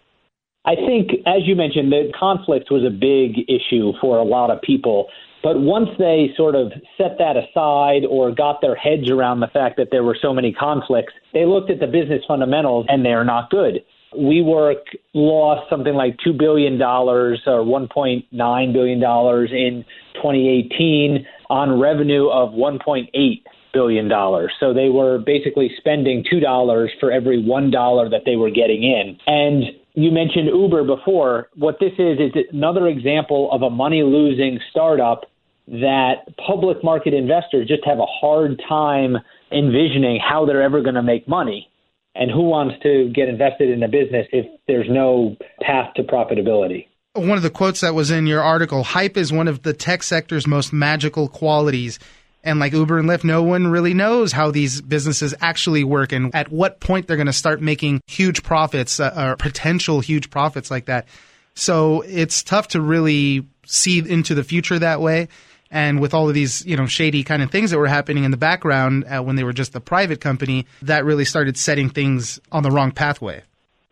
I 0.64 0.74
think, 0.74 1.10
as 1.26 1.46
you 1.46 1.56
mentioned, 1.56 1.90
the 1.92 2.12
conflict 2.18 2.70
was 2.70 2.84
a 2.84 2.90
big 2.90 3.48
issue 3.48 3.92
for 4.00 4.18
a 4.18 4.24
lot 4.24 4.50
of 4.50 4.60
people. 4.60 5.08
But 5.42 5.60
once 5.60 5.88
they 5.98 6.30
sort 6.36 6.56
of 6.56 6.72
set 6.96 7.16
that 7.18 7.36
aside 7.36 8.04
or 8.08 8.32
got 8.32 8.60
their 8.60 8.74
heads 8.74 9.08
around 9.08 9.40
the 9.40 9.46
fact 9.46 9.76
that 9.76 9.88
there 9.92 10.02
were 10.02 10.18
so 10.20 10.32
many 10.34 10.52
conflicts, 10.52 11.12
they 11.32 11.46
looked 11.46 11.70
at 11.70 11.78
the 11.78 11.86
business 11.86 12.22
fundamentals 12.26 12.86
and 12.88 13.04
they 13.04 13.12
are 13.12 13.24
not 13.24 13.48
good. 13.50 13.84
WeWork 14.16 14.82
lost 15.14 15.68
something 15.70 15.94
like 15.94 16.16
$2 16.26 16.36
billion 16.36 16.80
or 16.82 17.36
$1.9 17.36 18.72
billion 18.72 18.98
in 18.98 19.84
2018 20.14 21.26
on 21.50 21.78
revenue 21.78 22.28
of 22.28 22.50
$1.8 22.50 23.42
billion. 23.72 24.10
So 24.58 24.74
they 24.74 24.88
were 24.88 25.18
basically 25.18 25.70
spending 25.76 26.24
$2 26.24 26.88
for 26.98 27.12
every 27.12 27.42
$1 27.42 28.10
that 28.10 28.22
they 28.24 28.36
were 28.36 28.50
getting 28.50 28.82
in. 28.82 29.18
And 29.26 29.64
you 29.98 30.12
mentioned 30.12 30.46
Uber 30.46 30.84
before. 30.84 31.48
What 31.56 31.78
this 31.80 31.92
is, 31.98 32.18
is 32.20 32.44
another 32.52 32.86
example 32.86 33.50
of 33.50 33.62
a 33.62 33.70
money 33.70 34.02
losing 34.04 34.60
startup 34.70 35.24
that 35.66 36.36
public 36.46 36.84
market 36.84 37.14
investors 37.14 37.66
just 37.66 37.84
have 37.84 37.98
a 37.98 38.06
hard 38.06 38.62
time 38.68 39.16
envisioning 39.50 40.20
how 40.20 40.46
they're 40.46 40.62
ever 40.62 40.82
going 40.82 40.94
to 40.94 41.02
make 41.02 41.26
money 41.26 41.68
and 42.14 42.30
who 42.30 42.42
wants 42.42 42.76
to 42.84 43.10
get 43.12 43.28
invested 43.28 43.70
in 43.70 43.82
a 43.82 43.88
business 43.88 44.26
if 44.32 44.46
there's 44.68 44.86
no 44.88 45.36
path 45.60 45.92
to 45.94 46.04
profitability? 46.04 46.86
One 47.14 47.36
of 47.36 47.42
the 47.42 47.50
quotes 47.50 47.80
that 47.80 47.94
was 47.94 48.12
in 48.12 48.28
your 48.28 48.42
article 48.42 48.84
hype 48.84 49.16
is 49.16 49.32
one 49.32 49.48
of 49.48 49.62
the 49.62 49.72
tech 49.72 50.04
sector's 50.04 50.46
most 50.46 50.72
magical 50.72 51.28
qualities. 51.28 51.98
And 52.48 52.58
like 52.58 52.72
Uber 52.72 52.98
and 52.98 53.06
Lyft, 53.06 53.24
no 53.24 53.42
one 53.42 53.66
really 53.66 53.92
knows 53.92 54.32
how 54.32 54.50
these 54.50 54.80
businesses 54.80 55.34
actually 55.42 55.84
work 55.84 56.12
and 56.12 56.34
at 56.34 56.50
what 56.50 56.80
point 56.80 57.06
they're 57.06 57.18
going 57.18 57.26
to 57.26 57.32
start 57.34 57.60
making 57.60 58.00
huge 58.06 58.42
profits 58.42 58.98
uh, 58.98 59.12
or 59.14 59.36
potential 59.36 60.00
huge 60.00 60.30
profits 60.30 60.70
like 60.70 60.86
that. 60.86 61.06
So 61.54 62.00
it's 62.06 62.42
tough 62.42 62.68
to 62.68 62.80
really 62.80 63.46
see 63.66 63.98
into 63.98 64.34
the 64.34 64.42
future 64.42 64.78
that 64.78 65.02
way. 65.02 65.28
And 65.70 66.00
with 66.00 66.14
all 66.14 66.26
of 66.26 66.34
these, 66.34 66.64
you 66.64 66.74
know, 66.74 66.86
shady 66.86 67.22
kind 67.22 67.42
of 67.42 67.50
things 67.50 67.70
that 67.70 67.78
were 67.78 67.86
happening 67.86 68.24
in 68.24 68.30
the 68.30 68.38
background 68.38 69.04
uh, 69.04 69.22
when 69.22 69.36
they 69.36 69.44
were 69.44 69.52
just 69.52 69.74
a 69.74 69.80
private 69.80 70.22
company, 70.22 70.64
that 70.80 71.04
really 71.04 71.26
started 71.26 71.58
setting 71.58 71.90
things 71.90 72.40
on 72.50 72.62
the 72.62 72.70
wrong 72.70 72.92
pathway. 72.92 73.42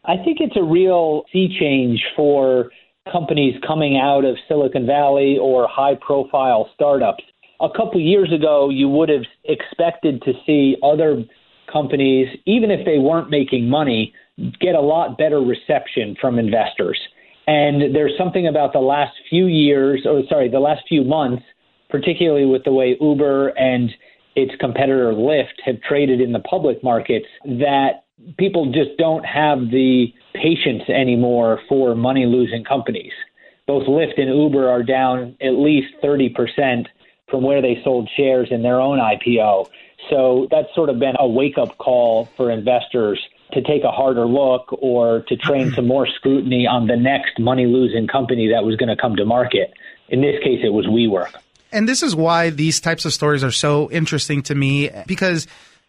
I 0.07 0.17
think 0.25 0.39
it's 0.41 0.57
a 0.57 0.65
real 0.65 1.25
sea 1.31 1.55
change 1.61 2.01
for 2.17 2.71
companies 3.13 3.55
coming 3.67 3.99
out 4.03 4.25
of 4.25 4.39
Silicon 4.49 4.87
Valley 4.87 5.37
or 5.39 5.69
high 5.71 5.97
profile 6.01 6.71
startups. 6.75 7.23
A 7.61 7.69
couple 7.69 8.01
years 8.01 8.33
ago, 8.33 8.69
you 8.71 8.89
would 8.89 9.09
have 9.09 9.25
expected 9.45 10.23
to 10.23 10.33
see 10.45 10.77
other 10.83 11.25
companies, 11.73 12.29
even 12.47 12.71
if 12.71 12.85
they 12.85 12.99
weren't 12.99 13.31
making 13.31 13.69
money, 13.69 14.13
get 14.61 14.75
a 14.75 14.81
lot 14.81 15.17
better 15.19 15.41
reception 15.41 16.17
from 16.21 16.39
investors. 16.39 16.99
And 17.47 17.95
there's 17.95 18.13
something 18.19 18.47
about 18.47 18.73
the 18.73 18.81
last 18.81 19.13
few 19.31 19.47
years, 19.47 20.05
or 20.05 20.23
sorry, 20.29 20.51
the 20.51 20.61
last 20.61 20.83
few 20.89 21.05
months 21.05 21.43
particularly 21.89 22.47
with 22.47 22.65
the 22.65 22.73
way 22.73 22.97
Uber 23.01 23.49
and 23.49 23.91
its 24.35 24.53
competitor 24.61 25.13
Lyft 25.13 25.55
have 25.65 25.81
traded 25.83 26.21
in 26.21 26.33
the 26.33 26.41
public 26.41 26.83
markets, 26.83 27.27
that 27.45 28.05
people 28.39 28.67
just 28.73 28.97
don't 28.99 29.25
have 29.25 29.59
the 29.71 30.07
patience 30.35 30.83
anymore 30.89 31.61
for 31.69 31.95
money 31.95 32.27
losing 32.27 32.65
companies. 32.65 33.13
Both 33.67 33.87
Lyft 33.87 34.21
and 34.21 34.29
Uber 34.29 34.69
are 34.69 34.83
down 34.83 35.37
at 35.41 35.53
least 35.53 35.89
30% 36.03 36.87
from 37.29 37.43
where 37.43 37.61
they 37.61 37.81
sold 37.83 38.09
shares 38.17 38.49
in 38.51 38.63
their 38.63 38.81
own 38.81 38.99
IPO. 38.99 39.69
So 40.11 40.47
that's 40.51 40.69
sort 40.75 40.91
of 40.91 40.99
been 40.99 41.17
a 41.19 41.27
wake 41.27 41.59
up 41.59 41.77
call 41.79 42.27
for 42.37 42.51
investors 42.51 43.21
to 43.53 43.63
take 43.63 43.85
a 43.85 43.91
harder 43.91 44.27
look 44.27 44.73
or 44.73 45.23
to 45.29 45.37
train 45.37 45.73
some 45.73 45.87
more 45.87 46.07
scrutiny 46.07 46.67
on 46.67 46.87
the 46.87 46.97
next 46.97 47.39
money 47.39 47.67
losing 47.67 48.07
company 48.07 48.49
that 48.49 48.65
was 48.65 48.77
going 48.77 48.89
to 48.89 48.97
come 48.97 49.17
to 49.17 49.25
market. 49.25 49.73
In 50.09 50.21
this 50.21 50.43
case, 50.43 50.61
it 50.65 50.73
was 50.73 50.87
WeWork. 50.87 51.35
And 51.73 51.89
this 51.89 52.03
is 52.03 52.15
why 52.15 52.51
these 52.51 52.81
types 52.81 53.05
of 53.05 53.13
stories 53.13 53.43
are 53.43 53.51
so 53.51 53.91
interesting 53.91 54.43
to 54.45 54.55
me 54.55 54.91
because 55.07 55.47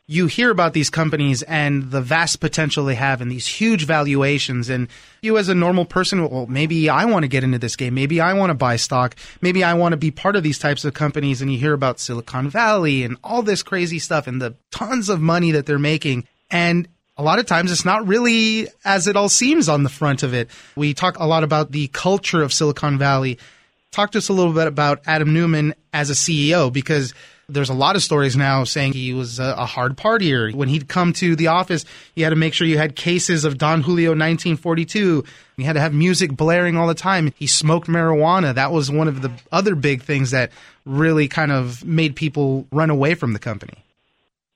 you 0.10 0.28
hear 0.28 0.50
about 0.50 0.72
these 0.72 0.90
companies 0.90 1.44
and 1.44 1.92
the 1.92 2.02
vast 2.02 2.40
potential 2.40 2.86
they 2.86 2.96
have 2.96 3.20
and 3.20 3.30
these 3.30 3.46
huge 3.46 3.86
valuations. 3.86 4.70
And 4.70 4.88
you, 5.22 5.38
as 5.38 5.50
a 5.50 5.56
normal 5.56 5.84
person, 5.84 6.30
well, 6.30 6.48
maybe 6.48 6.90
I 6.90 7.04
want 7.06 7.24
to 7.24 7.28
get 7.28 7.44
into 7.44 7.60
this 7.60 7.76
game. 7.76 7.94
Maybe 7.94 8.22
I 8.22 8.34
want 8.34 8.50
to 8.50 8.54
buy 8.54 8.78
stock. 8.78 9.18
Maybe 9.42 9.66
I 9.66 9.74
want 9.74 9.92
to 9.92 9.98
be 9.98 10.12
part 10.12 10.38
of 10.38 10.44
these 10.44 10.60
types 10.60 10.86
of 10.86 10.94
companies. 10.94 11.42
And 11.42 11.52
you 11.52 11.60
hear 11.60 11.74
about 11.74 12.00
Silicon 12.00 12.50
Valley 12.50 13.04
and 13.04 13.18
all 13.22 13.42
this 13.42 13.64
crazy 13.64 14.00
stuff 14.00 14.28
and 14.28 14.42
the 14.42 14.56
tons 14.72 15.10
of 15.10 15.20
money 15.20 15.52
that 15.52 15.66
they're 15.66 15.78
making. 15.78 16.26
And 16.50 16.88
a 17.18 17.24
lot 17.24 17.40
of 17.40 17.46
times 17.46 17.70
it's 17.70 17.84
not 17.84 18.08
really 18.08 18.70
as 18.86 19.08
it 19.08 19.18
all 19.18 19.30
seems 19.30 19.68
on 19.68 19.84
the 19.84 19.90
front 19.90 20.24
of 20.24 20.34
it. 20.34 20.50
We 20.78 20.94
talk 20.94 21.20
a 21.20 21.28
lot 21.28 21.44
about 21.44 21.74
the 21.74 21.90
culture 21.90 22.42
of 22.42 22.54
Silicon 22.54 22.98
Valley 22.98 23.38
talk 23.92 24.12
to 24.12 24.18
us 24.20 24.30
a 24.30 24.34
little 24.34 24.54
bit 24.54 24.68
about 24.68 25.02
Adam 25.08 25.34
Neumann 25.34 25.74
as 25.92 26.10
a 26.10 26.14
CEO 26.14 26.72
because 26.72 27.14
there's 27.50 27.70
a 27.70 27.74
lot 27.74 27.96
of 27.96 28.04
stories 28.04 28.36
now 28.36 28.66
saying 28.66 28.92
he 28.92 29.14
was 29.14 29.40
a, 29.40 29.56
a, 29.58 29.66
hard 29.66 29.96
partier. 29.96 30.54
When 30.54 30.68
he'd 30.68 30.90
come 30.90 31.14
to 31.14 31.34
the 31.34 31.48
office, 31.48 31.86
you 32.14 32.26
had 32.26 32.32
to 32.32 32.36
make 32.36 32.54
sure 32.54 32.68
you 32.68 32.78
had 32.78 32.96
cases 32.96 33.46
of 33.46 33.58
Don 33.58 33.84
Julio 33.84 34.10
1942. 34.10 35.24
You 35.56 35.66
had 35.66 35.74
to 35.74 35.80
have 35.80 35.94
music 35.94 36.36
blaring 36.36 36.76
all 36.76 36.88
the 36.88 36.94
time. 36.94 37.32
He 37.38 37.48
smoked 37.48 37.88
marijuana. 37.88 38.54
That 38.54 38.74
was 38.74 38.92
one 38.92 39.08
of 39.08 39.22
the 39.22 39.32
other 39.50 39.76
big 39.76 40.02
things 40.02 40.32
that 40.32 40.52
really 40.86 41.30
kind 41.30 41.54
of 41.54 41.86
made 41.86 42.18
people 42.18 42.68
run 42.72 42.90
away 42.90 43.14
from 43.14 43.32
the 43.32 43.40
company. 43.40 43.76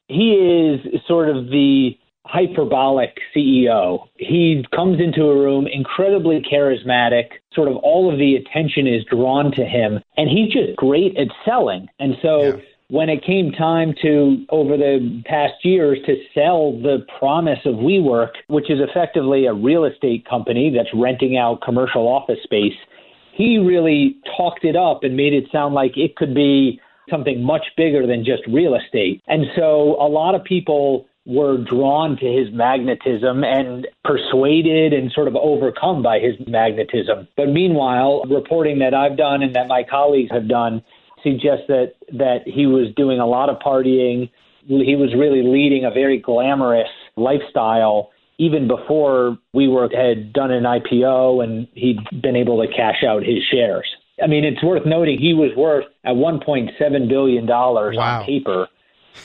He 0.10 0.34
is 0.34 1.02
sort 1.08 1.30
of 1.30 1.46
the 1.46 1.98
hyperbolic 2.26 3.18
CEO. 3.34 4.08
He 4.18 4.66
comes 4.76 5.00
into 5.00 5.24
a 5.24 5.36
room 5.36 5.66
incredibly 5.66 6.42
charismatic, 6.42 7.30
sort 7.54 7.70
of 7.70 7.78
all 7.78 8.12
of 8.12 8.20
the 8.20 8.36
attention 8.36 8.86
is 8.86 9.04
drawn 9.06 9.52
to 9.54 9.66
him, 9.66 10.00
and 10.18 10.30
he's 10.30 10.52
just 10.52 10.76
great 10.76 11.18
at 11.18 11.28
selling. 11.46 11.88
And 12.00 12.16
so 12.22 12.44
yeah. 12.44 12.62
When 12.92 13.08
it 13.08 13.24
came 13.24 13.54
time 13.54 13.96
to, 14.02 14.46
over 14.50 14.76
the 14.76 15.24
past 15.26 15.54
years, 15.64 15.98
to 16.06 16.16
sell 16.34 16.74
the 16.74 16.98
promise 17.20 17.60
of 17.64 17.76
WeWork, 17.76 18.32
which 18.48 18.70
is 18.70 18.80
effectively 18.82 19.46
a 19.46 19.54
real 19.54 19.86
estate 19.86 20.26
company 20.26 20.74
that's 20.76 20.90
renting 20.94 21.38
out 21.38 21.62
commercial 21.62 22.06
office 22.06 22.40
space, 22.44 22.76
he 23.32 23.58
really 23.58 24.18
talked 24.36 24.66
it 24.66 24.76
up 24.76 25.06
and 25.06 25.16
made 25.16 25.34
it 25.34 25.46
sound 25.54 25.74
like 25.74 25.96
it 25.96 26.18
could 26.18 26.36
be 26.36 26.82
something 27.10 27.42
much 27.42 27.64
bigger 27.78 28.06
than 28.06 28.26
just 28.26 28.44
real 28.48 28.76
estate. 28.76 29.22
And 29.26 29.46
so 29.56 29.96
a 29.98 30.10
lot 30.10 30.36
of 30.36 30.44
people 30.44 31.08
were 31.26 31.64
drawn 31.64 32.18
to 32.18 32.26
his 32.26 32.52
magnetism 32.52 33.46
and 33.46 33.88
persuaded 34.04 34.92
and 34.92 35.14
sort 35.14 35.30
of 35.30 35.38
overcome 35.38 36.04
by 36.04 36.20
his 36.20 36.36
magnetism. 36.46 37.30
But 37.38 37.48
meanwhile, 37.48 38.24
reporting 38.30 38.80
that 38.80 38.94
I've 38.94 39.16
done 39.16 39.44
and 39.44 39.56
that 39.56 39.70
my 39.70 39.84
colleagues 39.90 40.32
have 40.34 40.50
done 40.50 40.84
suggests 41.24 41.66
that 41.68 41.94
that 42.14 42.40
he 42.46 42.66
was 42.66 42.94
doing 42.96 43.20
a 43.20 43.26
lot 43.26 43.50
of 43.50 43.58
partying. 43.60 44.30
He 44.68 44.96
was 44.96 45.14
really 45.16 45.42
leading 45.44 45.86
a 45.86 45.92
very 45.92 46.20
glamorous 46.20 46.90
lifestyle 47.16 48.12
even 48.38 48.68
before 48.68 49.38
WeWork 49.56 49.94
had 49.96 50.34
done 50.34 50.52
an 50.52 50.64
IPO 50.64 51.44
and 51.44 51.68
he'd 51.74 52.00
been 52.22 52.36
able 52.36 52.60
to 52.66 52.68
cash 52.74 53.04
out 53.08 53.22
his 53.24 53.44
shares. 53.52 53.86
I 54.22 54.28
mean, 54.28 54.44
it's 54.44 54.64
worth 54.64 54.86
noting 54.86 55.20
he 55.20 55.34
was 55.34 55.52
worth 55.56 55.86
at 56.04 56.16
1.7 56.16 57.08
billion 57.10 57.46
dollars 57.46 57.96
Wow. 57.98 58.20
on 58.22 58.26
paper 58.26 58.68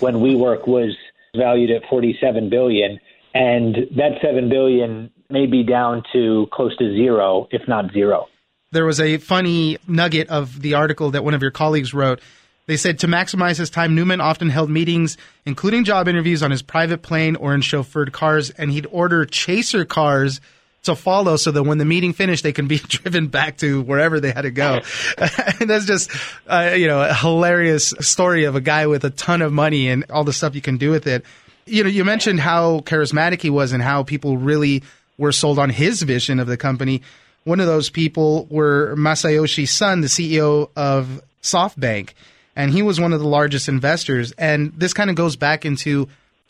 when 0.01 0.17
WeWork 0.17 0.67
was 0.69 0.95
valued 1.37 1.71
at 1.71 1.83
47 1.89 2.49
billion, 2.51 2.99
and 3.35 3.75
that 3.97 4.13
seven 4.23 4.49
billion 4.49 5.11
may 5.31 5.47
be 5.47 5.63
down 5.63 6.03
to 6.13 6.47
close 6.53 6.77
to 6.79 6.95
zero, 6.95 7.49
if 7.51 7.67
not 7.69 7.93
zero. 7.93 8.27
There 8.73 8.85
was 8.85 9.01
a 9.01 9.19
funny 9.19 9.79
nugget 9.87 10.29
of 10.29 10.61
the 10.61 10.75
article 10.75 11.13
that 11.13 11.25
one 11.25 11.35
of 11.35 11.43
your 11.43 11.51
colleagues 11.51 11.95
wrote. 11.95 12.21
They 12.67 12.77
said 12.77 12.99
to 13.01 13.07
maximize 13.07 13.59
his 13.59 13.71
time, 13.71 13.95
Neumann 13.95 14.21
often 14.21 14.51
held 14.51 14.71
meetings, 14.71 15.17
including 15.45 15.85
job 15.85 16.09
interviews 16.09 16.43
on 16.43 16.51
his 16.51 16.63
private 16.63 17.03
plane 17.03 17.37
or 17.37 17.55
in 17.55 17.61
chauffeured 17.61 18.13
cars, 18.13 18.51
and 18.51 18.73
he'd 18.73 18.87
order 18.91 19.25
chaser 19.25 19.85
cars 19.85 20.41
to 20.87 20.97
follow 20.97 21.37
so 21.37 21.53
that 21.53 21.63
when 21.63 21.79
the 21.79 21.85
meeting 21.85 22.13
finished, 22.13 22.43
they 22.43 22.53
can 22.53 22.67
be 22.67 22.79
driven 22.89 23.29
back 23.29 23.59
to 23.59 23.83
wherever 23.83 24.19
they 24.19 24.33
had 24.33 24.43
to 24.43 24.51
go. 24.51 24.81
that's 25.61 25.87
just, 25.87 26.11
uh, 26.49 26.75
you 26.77 26.89
know, 26.89 27.03
a 27.03 27.15
hilarious 27.15 27.95
story 28.01 28.45
of 28.45 28.57
a 28.57 28.61
guy 28.61 28.87
with 28.87 29.05
a 29.05 29.11
ton 29.11 29.43
of 29.43 29.53
money 29.53 29.89
and 29.89 30.05
all 30.11 30.25
the 30.25 30.33
stuff 30.33 30.57
you 30.57 30.63
can 30.63 30.77
do 30.77 30.91
with 30.91 31.07
it. 31.07 31.25
You 31.67 31.85
know, 31.85 31.91
you 31.91 32.05
mentioned 32.05 32.41
how 32.41 32.81
charismatic 32.81 33.43
he 33.43 33.51
was 33.51 33.73
and 33.73 33.83
how 33.83 34.03
people 34.03 34.39
really 34.39 34.83
were 35.19 35.33
sold 35.33 35.59
on 35.59 35.71
his 35.71 36.03
vision 36.03 36.41
of 36.41 36.47
the 36.47 36.57
company. 36.57 37.03
One 37.47 37.61
of 37.61 37.67
those 37.67 37.91
people 37.91 38.49
were 38.51 38.97
Masayoshi 38.97 39.69
Son, 39.69 40.01
the 40.01 40.09
CEO 40.09 40.69
of 40.75 41.23
SoftBank, 41.45 42.11
and 42.57 42.73
he 42.73 42.83
was 42.83 43.01
one 43.01 43.13
of 43.13 43.21
the 43.21 43.29
largest 43.29 43.69
investors. 43.69 44.33
And 44.33 44.73
this 44.77 44.93
kind 44.93 45.11
of 45.11 45.15
goes 45.15 45.37
back 45.37 45.65
into 45.65 46.09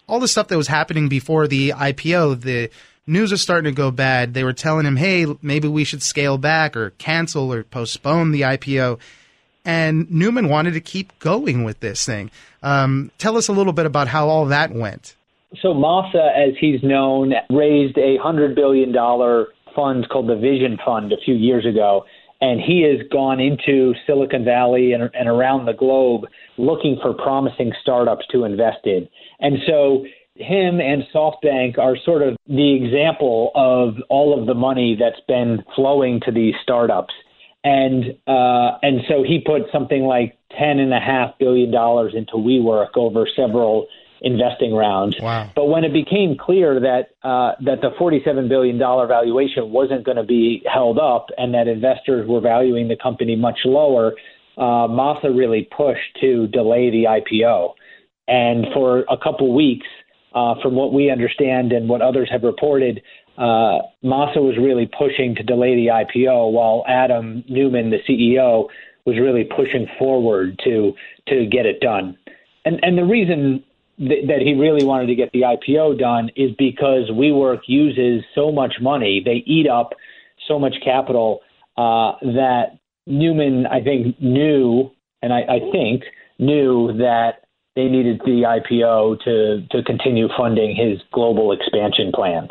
all 0.08 0.20
the 0.20 0.26
stuff 0.26 0.48
that 0.48 0.56
was 0.56 0.68
happening 0.68 1.10
before 1.10 1.48
the 1.48 1.74
IPO. 1.76 2.40
The 2.40 2.70
news 3.06 3.30
was 3.30 3.42
starting 3.42 3.70
to 3.70 3.76
go 3.76 3.90
bad. 3.90 4.32
They 4.32 4.42
were 4.42 4.54
telling 4.54 4.86
him, 4.86 4.96
hey, 4.96 5.26
maybe 5.42 5.68
we 5.68 5.84
should 5.84 6.02
scale 6.02 6.38
back 6.38 6.78
or 6.78 6.94
cancel 6.96 7.52
or 7.52 7.62
postpone 7.62 8.30
the 8.30 8.40
IPO. 8.40 8.98
And 9.66 10.10
Neumann 10.10 10.48
wanted 10.48 10.72
to 10.72 10.80
keep 10.80 11.18
going 11.18 11.62
with 11.62 11.80
this 11.80 12.06
thing. 12.06 12.30
Um, 12.62 13.10
tell 13.18 13.36
us 13.36 13.48
a 13.48 13.52
little 13.52 13.74
bit 13.74 13.84
about 13.84 14.08
how 14.08 14.30
all 14.30 14.46
that 14.46 14.72
went. 14.72 15.14
So 15.60 15.74
Masa, 15.74 16.34
as 16.34 16.54
he's 16.58 16.82
known, 16.82 17.34
raised 17.50 17.98
a 17.98 18.16
hundred 18.16 18.54
billion 18.54 18.92
dollar 18.92 19.48
fund 19.76 20.08
called 20.08 20.28
the 20.28 20.36
Vision 20.36 20.78
Fund 20.84 21.12
a 21.12 21.20
few 21.24 21.34
years 21.34 21.66
ago, 21.66 22.04
and 22.40 22.60
he 22.60 22.82
has 22.82 23.06
gone 23.12 23.38
into 23.38 23.94
Silicon 24.06 24.44
Valley 24.44 24.92
and, 24.92 25.10
and 25.14 25.28
around 25.28 25.66
the 25.66 25.72
globe 25.72 26.22
looking 26.58 26.98
for 27.00 27.14
promising 27.14 27.72
startups 27.82 28.26
to 28.32 28.44
invest 28.44 28.84
in. 28.84 29.08
And 29.40 29.58
so 29.66 30.04
him 30.34 30.80
and 30.80 31.02
SoftBank 31.14 31.78
are 31.78 31.96
sort 32.04 32.22
of 32.22 32.36
the 32.46 32.74
example 32.74 33.52
of 33.54 33.94
all 34.08 34.38
of 34.38 34.46
the 34.46 34.54
money 34.54 34.96
that's 34.98 35.20
been 35.26 35.64
flowing 35.74 36.20
to 36.26 36.32
these 36.32 36.54
startups. 36.62 37.14
And 37.64 38.16
uh, 38.28 38.78
and 38.82 39.00
so 39.08 39.24
he 39.26 39.42
put 39.44 39.62
something 39.72 40.02
like 40.04 40.38
ten 40.56 40.78
and 40.78 40.92
a 40.92 41.00
half 41.00 41.36
billion 41.38 41.72
dollars 41.72 42.12
into 42.14 42.34
WeWork 42.34 42.96
over 42.96 43.26
several 43.34 43.88
investing 44.20 44.74
round. 44.74 45.16
Wow. 45.20 45.50
But 45.54 45.66
when 45.66 45.84
it 45.84 45.92
became 45.92 46.36
clear 46.38 46.80
that 46.80 47.10
uh, 47.22 47.52
that 47.64 47.80
the 47.80 47.90
forty-seven 47.98 48.48
billion 48.48 48.78
dollar 48.78 49.06
valuation 49.06 49.70
wasn't 49.70 50.04
going 50.04 50.16
to 50.16 50.24
be 50.24 50.62
held 50.72 50.98
up, 50.98 51.26
and 51.38 51.54
that 51.54 51.68
investors 51.68 52.26
were 52.28 52.40
valuing 52.40 52.88
the 52.88 52.96
company 52.96 53.36
much 53.36 53.58
lower, 53.64 54.14
uh, 54.56 54.88
Masa 54.88 55.36
really 55.36 55.68
pushed 55.76 56.16
to 56.20 56.46
delay 56.48 56.90
the 56.90 57.04
IPO. 57.04 57.74
And 58.28 58.66
for 58.74 59.04
a 59.08 59.16
couple 59.16 59.54
weeks, 59.54 59.86
uh, 60.34 60.54
from 60.62 60.74
what 60.74 60.92
we 60.92 61.10
understand 61.10 61.72
and 61.72 61.88
what 61.88 62.02
others 62.02 62.28
have 62.30 62.42
reported, 62.42 63.02
uh, 63.38 63.80
Masa 64.04 64.38
was 64.38 64.56
really 64.58 64.90
pushing 64.98 65.34
to 65.34 65.42
delay 65.42 65.74
the 65.76 65.88
IPO, 65.88 66.52
while 66.52 66.84
Adam 66.88 67.44
Neumann, 67.48 67.90
the 67.90 67.98
CEO, 68.08 68.68
was 69.04 69.16
really 69.18 69.44
pushing 69.44 69.86
forward 69.98 70.60
to 70.64 70.92
to 71.28 71.46
get 71.46 71.66
it 71.66 71.80
done. 71.80 72.16
And 72.64 72.80
and 72.82 72.98
the 72.98 73.04
reason 73.04 73.62
th- 73.98 74.26
that 74.28 74.40
he 74.40 74.54
really 74.54 74.84
wanted 74.84 75.06
to 75.06 75.14
get 75.14 75.30
the 75.32 75.42
IPO 75.42 75.98
done 75.98 76.30
is 76.36 76.50
because 76.58 77.10
WeWork 77.10 77.60
uses 77.66 78.24
so 78.34 78.52
much 78.52 78.74
money, 78.80 79.22
they 79.24 79.42
eat 79.46 79.68
up 79.68 79.92
so 80.48 80.58
much 80.58 80.74
capital 80.84 81.40
uh, 81.76 82.12
that 82.22 82.78
Neumann, 83.06 83.66
I 83.66 83.82
think, 83.82 84.20
knew, 84.20 84.90
and 85.22 85.32
I, 85.32 85.40
I 85.42 85.58
think 85.72 86.02
knew 86.38 86.92
that 86.98 87.46
they 87.74 87.84
needed 87.88 88.20
the 88.24 88.42
IPO 88.42 89.20
to 89.24 89.66
to 89.70 89.82
continue 89.84 90.28
funding 90.36 90.74
his 90.74 91.00
global 91.12 91.52
expansion 91.52 92.10
plans. 92.12 92.50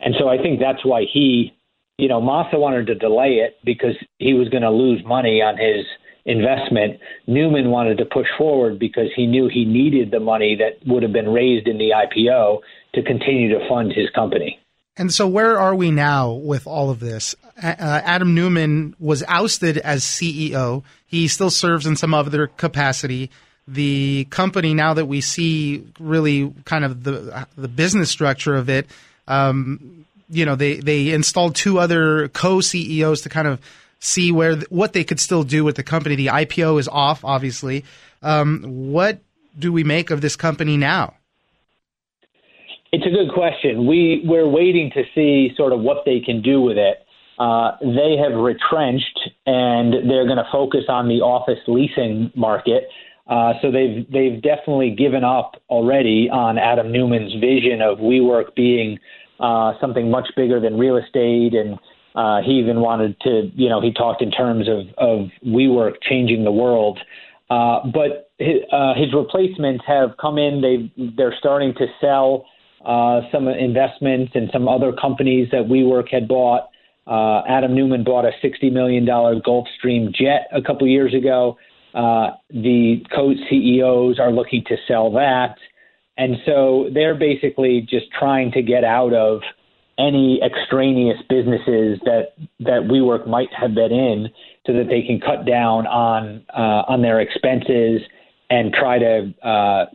And 0.00 0.14
so 0.18 0.28
I 0.28 0.36
think 0.38 0.60
that's 0.60 0.84
why 0.84 1.04
he, 1.10 1.54
you 1.98 2.08
know, 2.08 2.20
Masa 2.20 2.58
wanted 2.58 2.86
to 2.88 2.94
delay 2.94 3.36
it 3.36 3.56
because 3.64 3.94
he 4.18 4.34
was 4.34 4.48
going 4.48 4.62
to 4.62 4.70
lose 4.70 5.02
money 5.04 5.40
on 5.40 5.56
his 5.56 5.86
investment. 6.26 7.00
Neumann 7.26 7.70
wanted 7.70 7.98
to 7.98 8.04
push 8.04 8.26
forward 8.36 8.78
because 8.78 9.08
he 9.14 9.26
knew 9.26 9.48
he 9.48 9.64
needed 9.64 10.10
the 10.10 10.20
money 10.20 10.56
that 10.56 10.86
would 10.86 11.02
have 11.02 11.12
been 11.12 11.28
raised 11.28 11.66
in 11.68 11.78
the 11.78 11.90
IPO 11.90 12.60
to 12.94 13.02
continue 13.02 13.48
to 13.58 13.66
fund 13.68 13.92
his 13.92 14.10
company. 14.10 14.60
And 14.98 15.12
so, 15.12 15.28
where 15.28 15.58
are 15.58 15.74
we 15.74 15.90
now 15.90 16.32
with 16.32 16.66
all 16.66 16.90
of 16.90 17.00
this? 17.00 17.34
Uh, 17.62 17.74
Adam 17.78 18.34
Neumann 18.34 18.94
was 18.98 19.22
ousted 19.28 19.78
as 19.78 20.02
CEO. 20.04 20.82
He 21.06 21.28
still 21.28 21.50
serves 21.50 21.86
in 21.86 21.96
some 21.96 22.14
other 22.14 22.46
capacity. 22.46 23.30
The 23.68 24.26
company, 24.30 24.74
now 24.74 24.94
that 24.94 25.06
we 25.06 25.20
see 25.20 25.84
really 26.00 26.52
kind 26.64 26.84
of 26.84 27.04
the 27.04 27.46
the 27.56 27.68
business 27.68 28.10
structure 28.10 28.54
of 28.54 28.70
it, 28.70 28.86
um, 29.28 30.06
you 30.30 30.46
know, 30.46 30.56
they 30.56 30.76
they 30.76 31.10
installed 31.10 31.54
two 31.54 31.78
other 31.78 32.28
co 32.28 32.60
CEOs 32.60 33.20
to 33.22 33.28
kind 33.28 33.48
of 33.48 33.60
see 34.00 34.32
where 34.32 34.56
what 34.68 34.92
they 34.92 35.04
could 35.04 35.20
still 35.20 35.42
do 35.42 35.64
with 35.64 35.76
the 35.76 35.82
company. 35.82 36.16
The 36.16 36.28
IPO 36.28 36.80
is 36.80 36.88
off, 36.88 37.24
obviously. 37.24 37.84
Um, 38.22 38.62
what 38.92 39.20
do 39.58 39.72
we 39.72 39.84
make 39.84 40.10
of 40.10 40.20
this 40.20 40.36
company 40.36 40.76
now? 40.76 41.14
It's 42.92 43.04
a 43.04 43.10
good 43.10 43.32
question. 43.32 43.86
We 43.86 44.22
we're 44.24 44.48
waiting 44.48 44.90
to 44.94 45.02
see 45.14 45.54
sort 45.56 45.72
of 45.72 45.80
what 45.80 46.04
they 46.04 46.20
can 46.20 46.42
do 46.42 46.60
with 46.60 46.78
it. 46.78 46.98
Uh, 47.38 47.72
they 47.80 48.16
have 48.16 48.38
retrenched 48.38 49.20
and 49.44 49.92
they're 50.08 50.24
going 50.24 50.38
to 50.38 50.48
focus 50.50 50.84
on 50.88 51.06
the 51.08 51.20
office 51.20 51.58
leasing 51.66 52.32
market. 52.34 52.88
Uh, 53.26 53.54
so 53.60 53.70
they've 53.70 54.06
they've 54.10 54.40
definitely 54.40 54.90
given 54.90 55.24
up 55.24 55.60
already 55.68 56.30
on 56.30 56.58
Adam 56.58 56.92
Neumann's 56.92 57.34
vision 57.34 57.82
of 57.82 57.98
WeWork 57.98 58.54
being 58.54 58.98
uh, 59.40 59.72
something 59.80 60.10
much 60.10 60.28
bigger 60.36 60.60
than 60.60 60.78
real 60.78 60.96
estate, 60.96 61.52
and 61.54 61.78
uh, 62.16 62.40
he 62.42 62.52
even 62.52 62.80
wanted 62.80 63.20
to, 63.20 63.50
you 63.54 63.68
know, 63.68 63.80
he 63.80 63.92
talked 63.92 64.22
in 64.22 64.30
terms 64.30 64.66
of 64.68 64.86
of 64.96 65.28
WeWork 65.46 66.02
changing 66.02 66.44
the 66.44 66.52
world. 66.52 66.98
Uh, 67.48 67.80
but 67.92 68.30
his, 68.38 68.56
uh, 68.72 68.94
his 68.94 69.12
replacements 69.14 69.84
have 69.86 70.16
come 70.20 70.38
in. 70.38 70.62
They 70.62 71.12
they're 71.16 71.34
starting 71.38 71.74
to 71.74 71.86
sell 72.00 72.46
uh, 72.84 73.20
some 73.30 73.48
investments 73.48 74.32
in 74.34 74.48
some 74.52 74.66
other 74.66 74.92
companies 74.92 75.48
that 75.52 75.64
WeWork 75.64 76.10
had 76.10 76.26
bought. 76.26 76.70
Uh, 77.06 77.42
Adam 77.48 77.74
Neumann 77.74 78.02
bought 78.02 78.24
a 78.24 78.32
$60 78.44 78.72
million 78.72 79.06
Gulfstream 79.06 80.12
jet 80.12 80.48
a 80.52 80.60
couple 80.60 80.88
years 80.88 81.14
ago. 81.14 81.56
Uh, 81.94 82.30
the 82.50 83.04
co-CEOs 83.14 84.18
are 84.18 84.32
looking 84.32 84.64
to 84.66 84.76
sell 84.88 85.12
that. 85.12 85.56
And 86.18 86.36
so 86.44 86.88
they're 86.92 87.14
basically 87.14 87.86
just 87.88 88.06
trying 88.18 88.50
to 88.52 88.62
get 88.62 88.84
out 88.84 89.12
of 89.12 89.40
any 89.98 90.40
extraneous 90.42 91.18
businesses 91.28 91.98
that, 92.04 92.34
that 92.60 92.82
WeWork 92.82 93.26
might 93.26 93.52
have 93.52 93.74
been 93.74 93.92
in 93.92 94.28
so 94.66 94.72
that 94.74 94.88
they 94.88 95.02
can 95.02 95.20
cut 95.20 95.46
down 95.46 95.86
on, 95.86 96.44
uh, 96.52 96.84
on 96.88 97.02
their 97.02 97.20
expenses 97.20 98.02
and 98.50 98.72
try 98.72 98.98
to, 98.98 99.34
uh, 99.42 99.86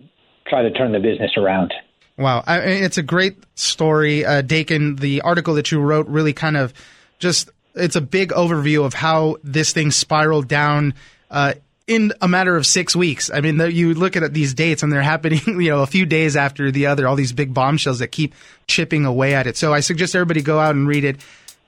try 0.47 0.63
to 0.63 0.71
turn 0.71 0.91
the 0.91 0.99
business 0.99 1.31
around. 1.37 1.73
Wow, 2.17 2.43
I, 2.45 2.59
it's 2.59 2.97
a 2.97 3.03
great 3.03 3.37
story, 3.55 4.25
uh, 4.25 4.41
Dakin. 4.41 4.97
The 4.97 5.21
article 5.21 5.55
that 5.55 5.71
you 5.71 5.79
wrote 5.79 6.07
really 6.07 6.33
kind 6.33 6.57
of 6.57 6.73
just 7.19 7.49
it's 7.75 7.95
a 7.95 8.01
big 8.01 8.31
overview 8.31 8.85
of 8.85 8.93
how 8.93 9.37
this 9.43 9.73
thing 9.73 9.91
spiraled 9.91 10.47
down 10.47 10.93
uh, 11.29 11.53
in 11.91 12.13
a 12.21 12.27
matter 12.27 12.55
of 12.55 12.65
six 12.65 12.95
weeks. 12.95 13.29
I 13.29 13.41
mean, 13.41 13.59
you 13.59 13.93
look 13.93 14.15
at 14.15 14.33
these 14.33 14.53
dates 14.53 14.81
and 14.81 14.93
they're 14.93 15.01
happening, 15.01 15.41
you 15.45 15.69
know, 15.69 15.81
a 15.81 15.85
few 15.85 16.05
days 16.05 16.37
after 16.37 16.71
the 16.71 16.85
other. 16.85 17.05
All 17.05 17.17
these 17.17 17.33
big 17.33 17.53
bombshells 17.53 17.99
that 17.99 18.07
keep 18.07 18.33
chipping 18.65 19.05
away 19.05 19.33
at 19.35 19.45
it. 19.45 19.57
So 19.57 19.73
I 19.73 19.81
suggest 19.81 20.15
everybody 20.15 20.41
go 20.41 20.57
out 20.57 20.73
and 20.73 20.87
read 20.87 21.03
it. 21.03 21.17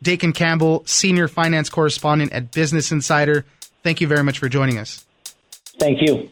Dakin 0.02 0.32
Campbell, 0.32 0.84
senior 0.86 1.28
finance 1.28 1.70
correspondent 1.70 2.32
at 2.32 2.52
Business 2.52 2.90
Insider. 2.90 3.46
Thank 3.84 4.00
you 4.00 4.08
very 4.08 4.24
much 4.24 4.40
for 4.40 4.48
joining 4.48 4.78
us. 4.78 5.06
Thank 5.78 6.02
you. 6.02 6.30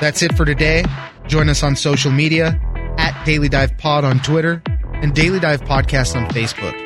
That's 0.00 0.22
it 0.22 0.34
for 0.36 0.46
today. 0.46 0.84
Join 1.26 1.50
us 1.50 1.62
on 1.62 1.76
social 1.76 2.12
media 2.12 2.58
at 2.96 3.24
Daily 3.26 3.50
Dive 3.50 3.76
Pod 3.76 4.04
on 4.04 4.20
Twitter 4.20 4.62
and 4.66 5.14
Daily 5.14 5.38
Dive 5.40 5.60
Podcast 5.62 6.16
on 6.16 6.30
Facebook. 6.30 6.85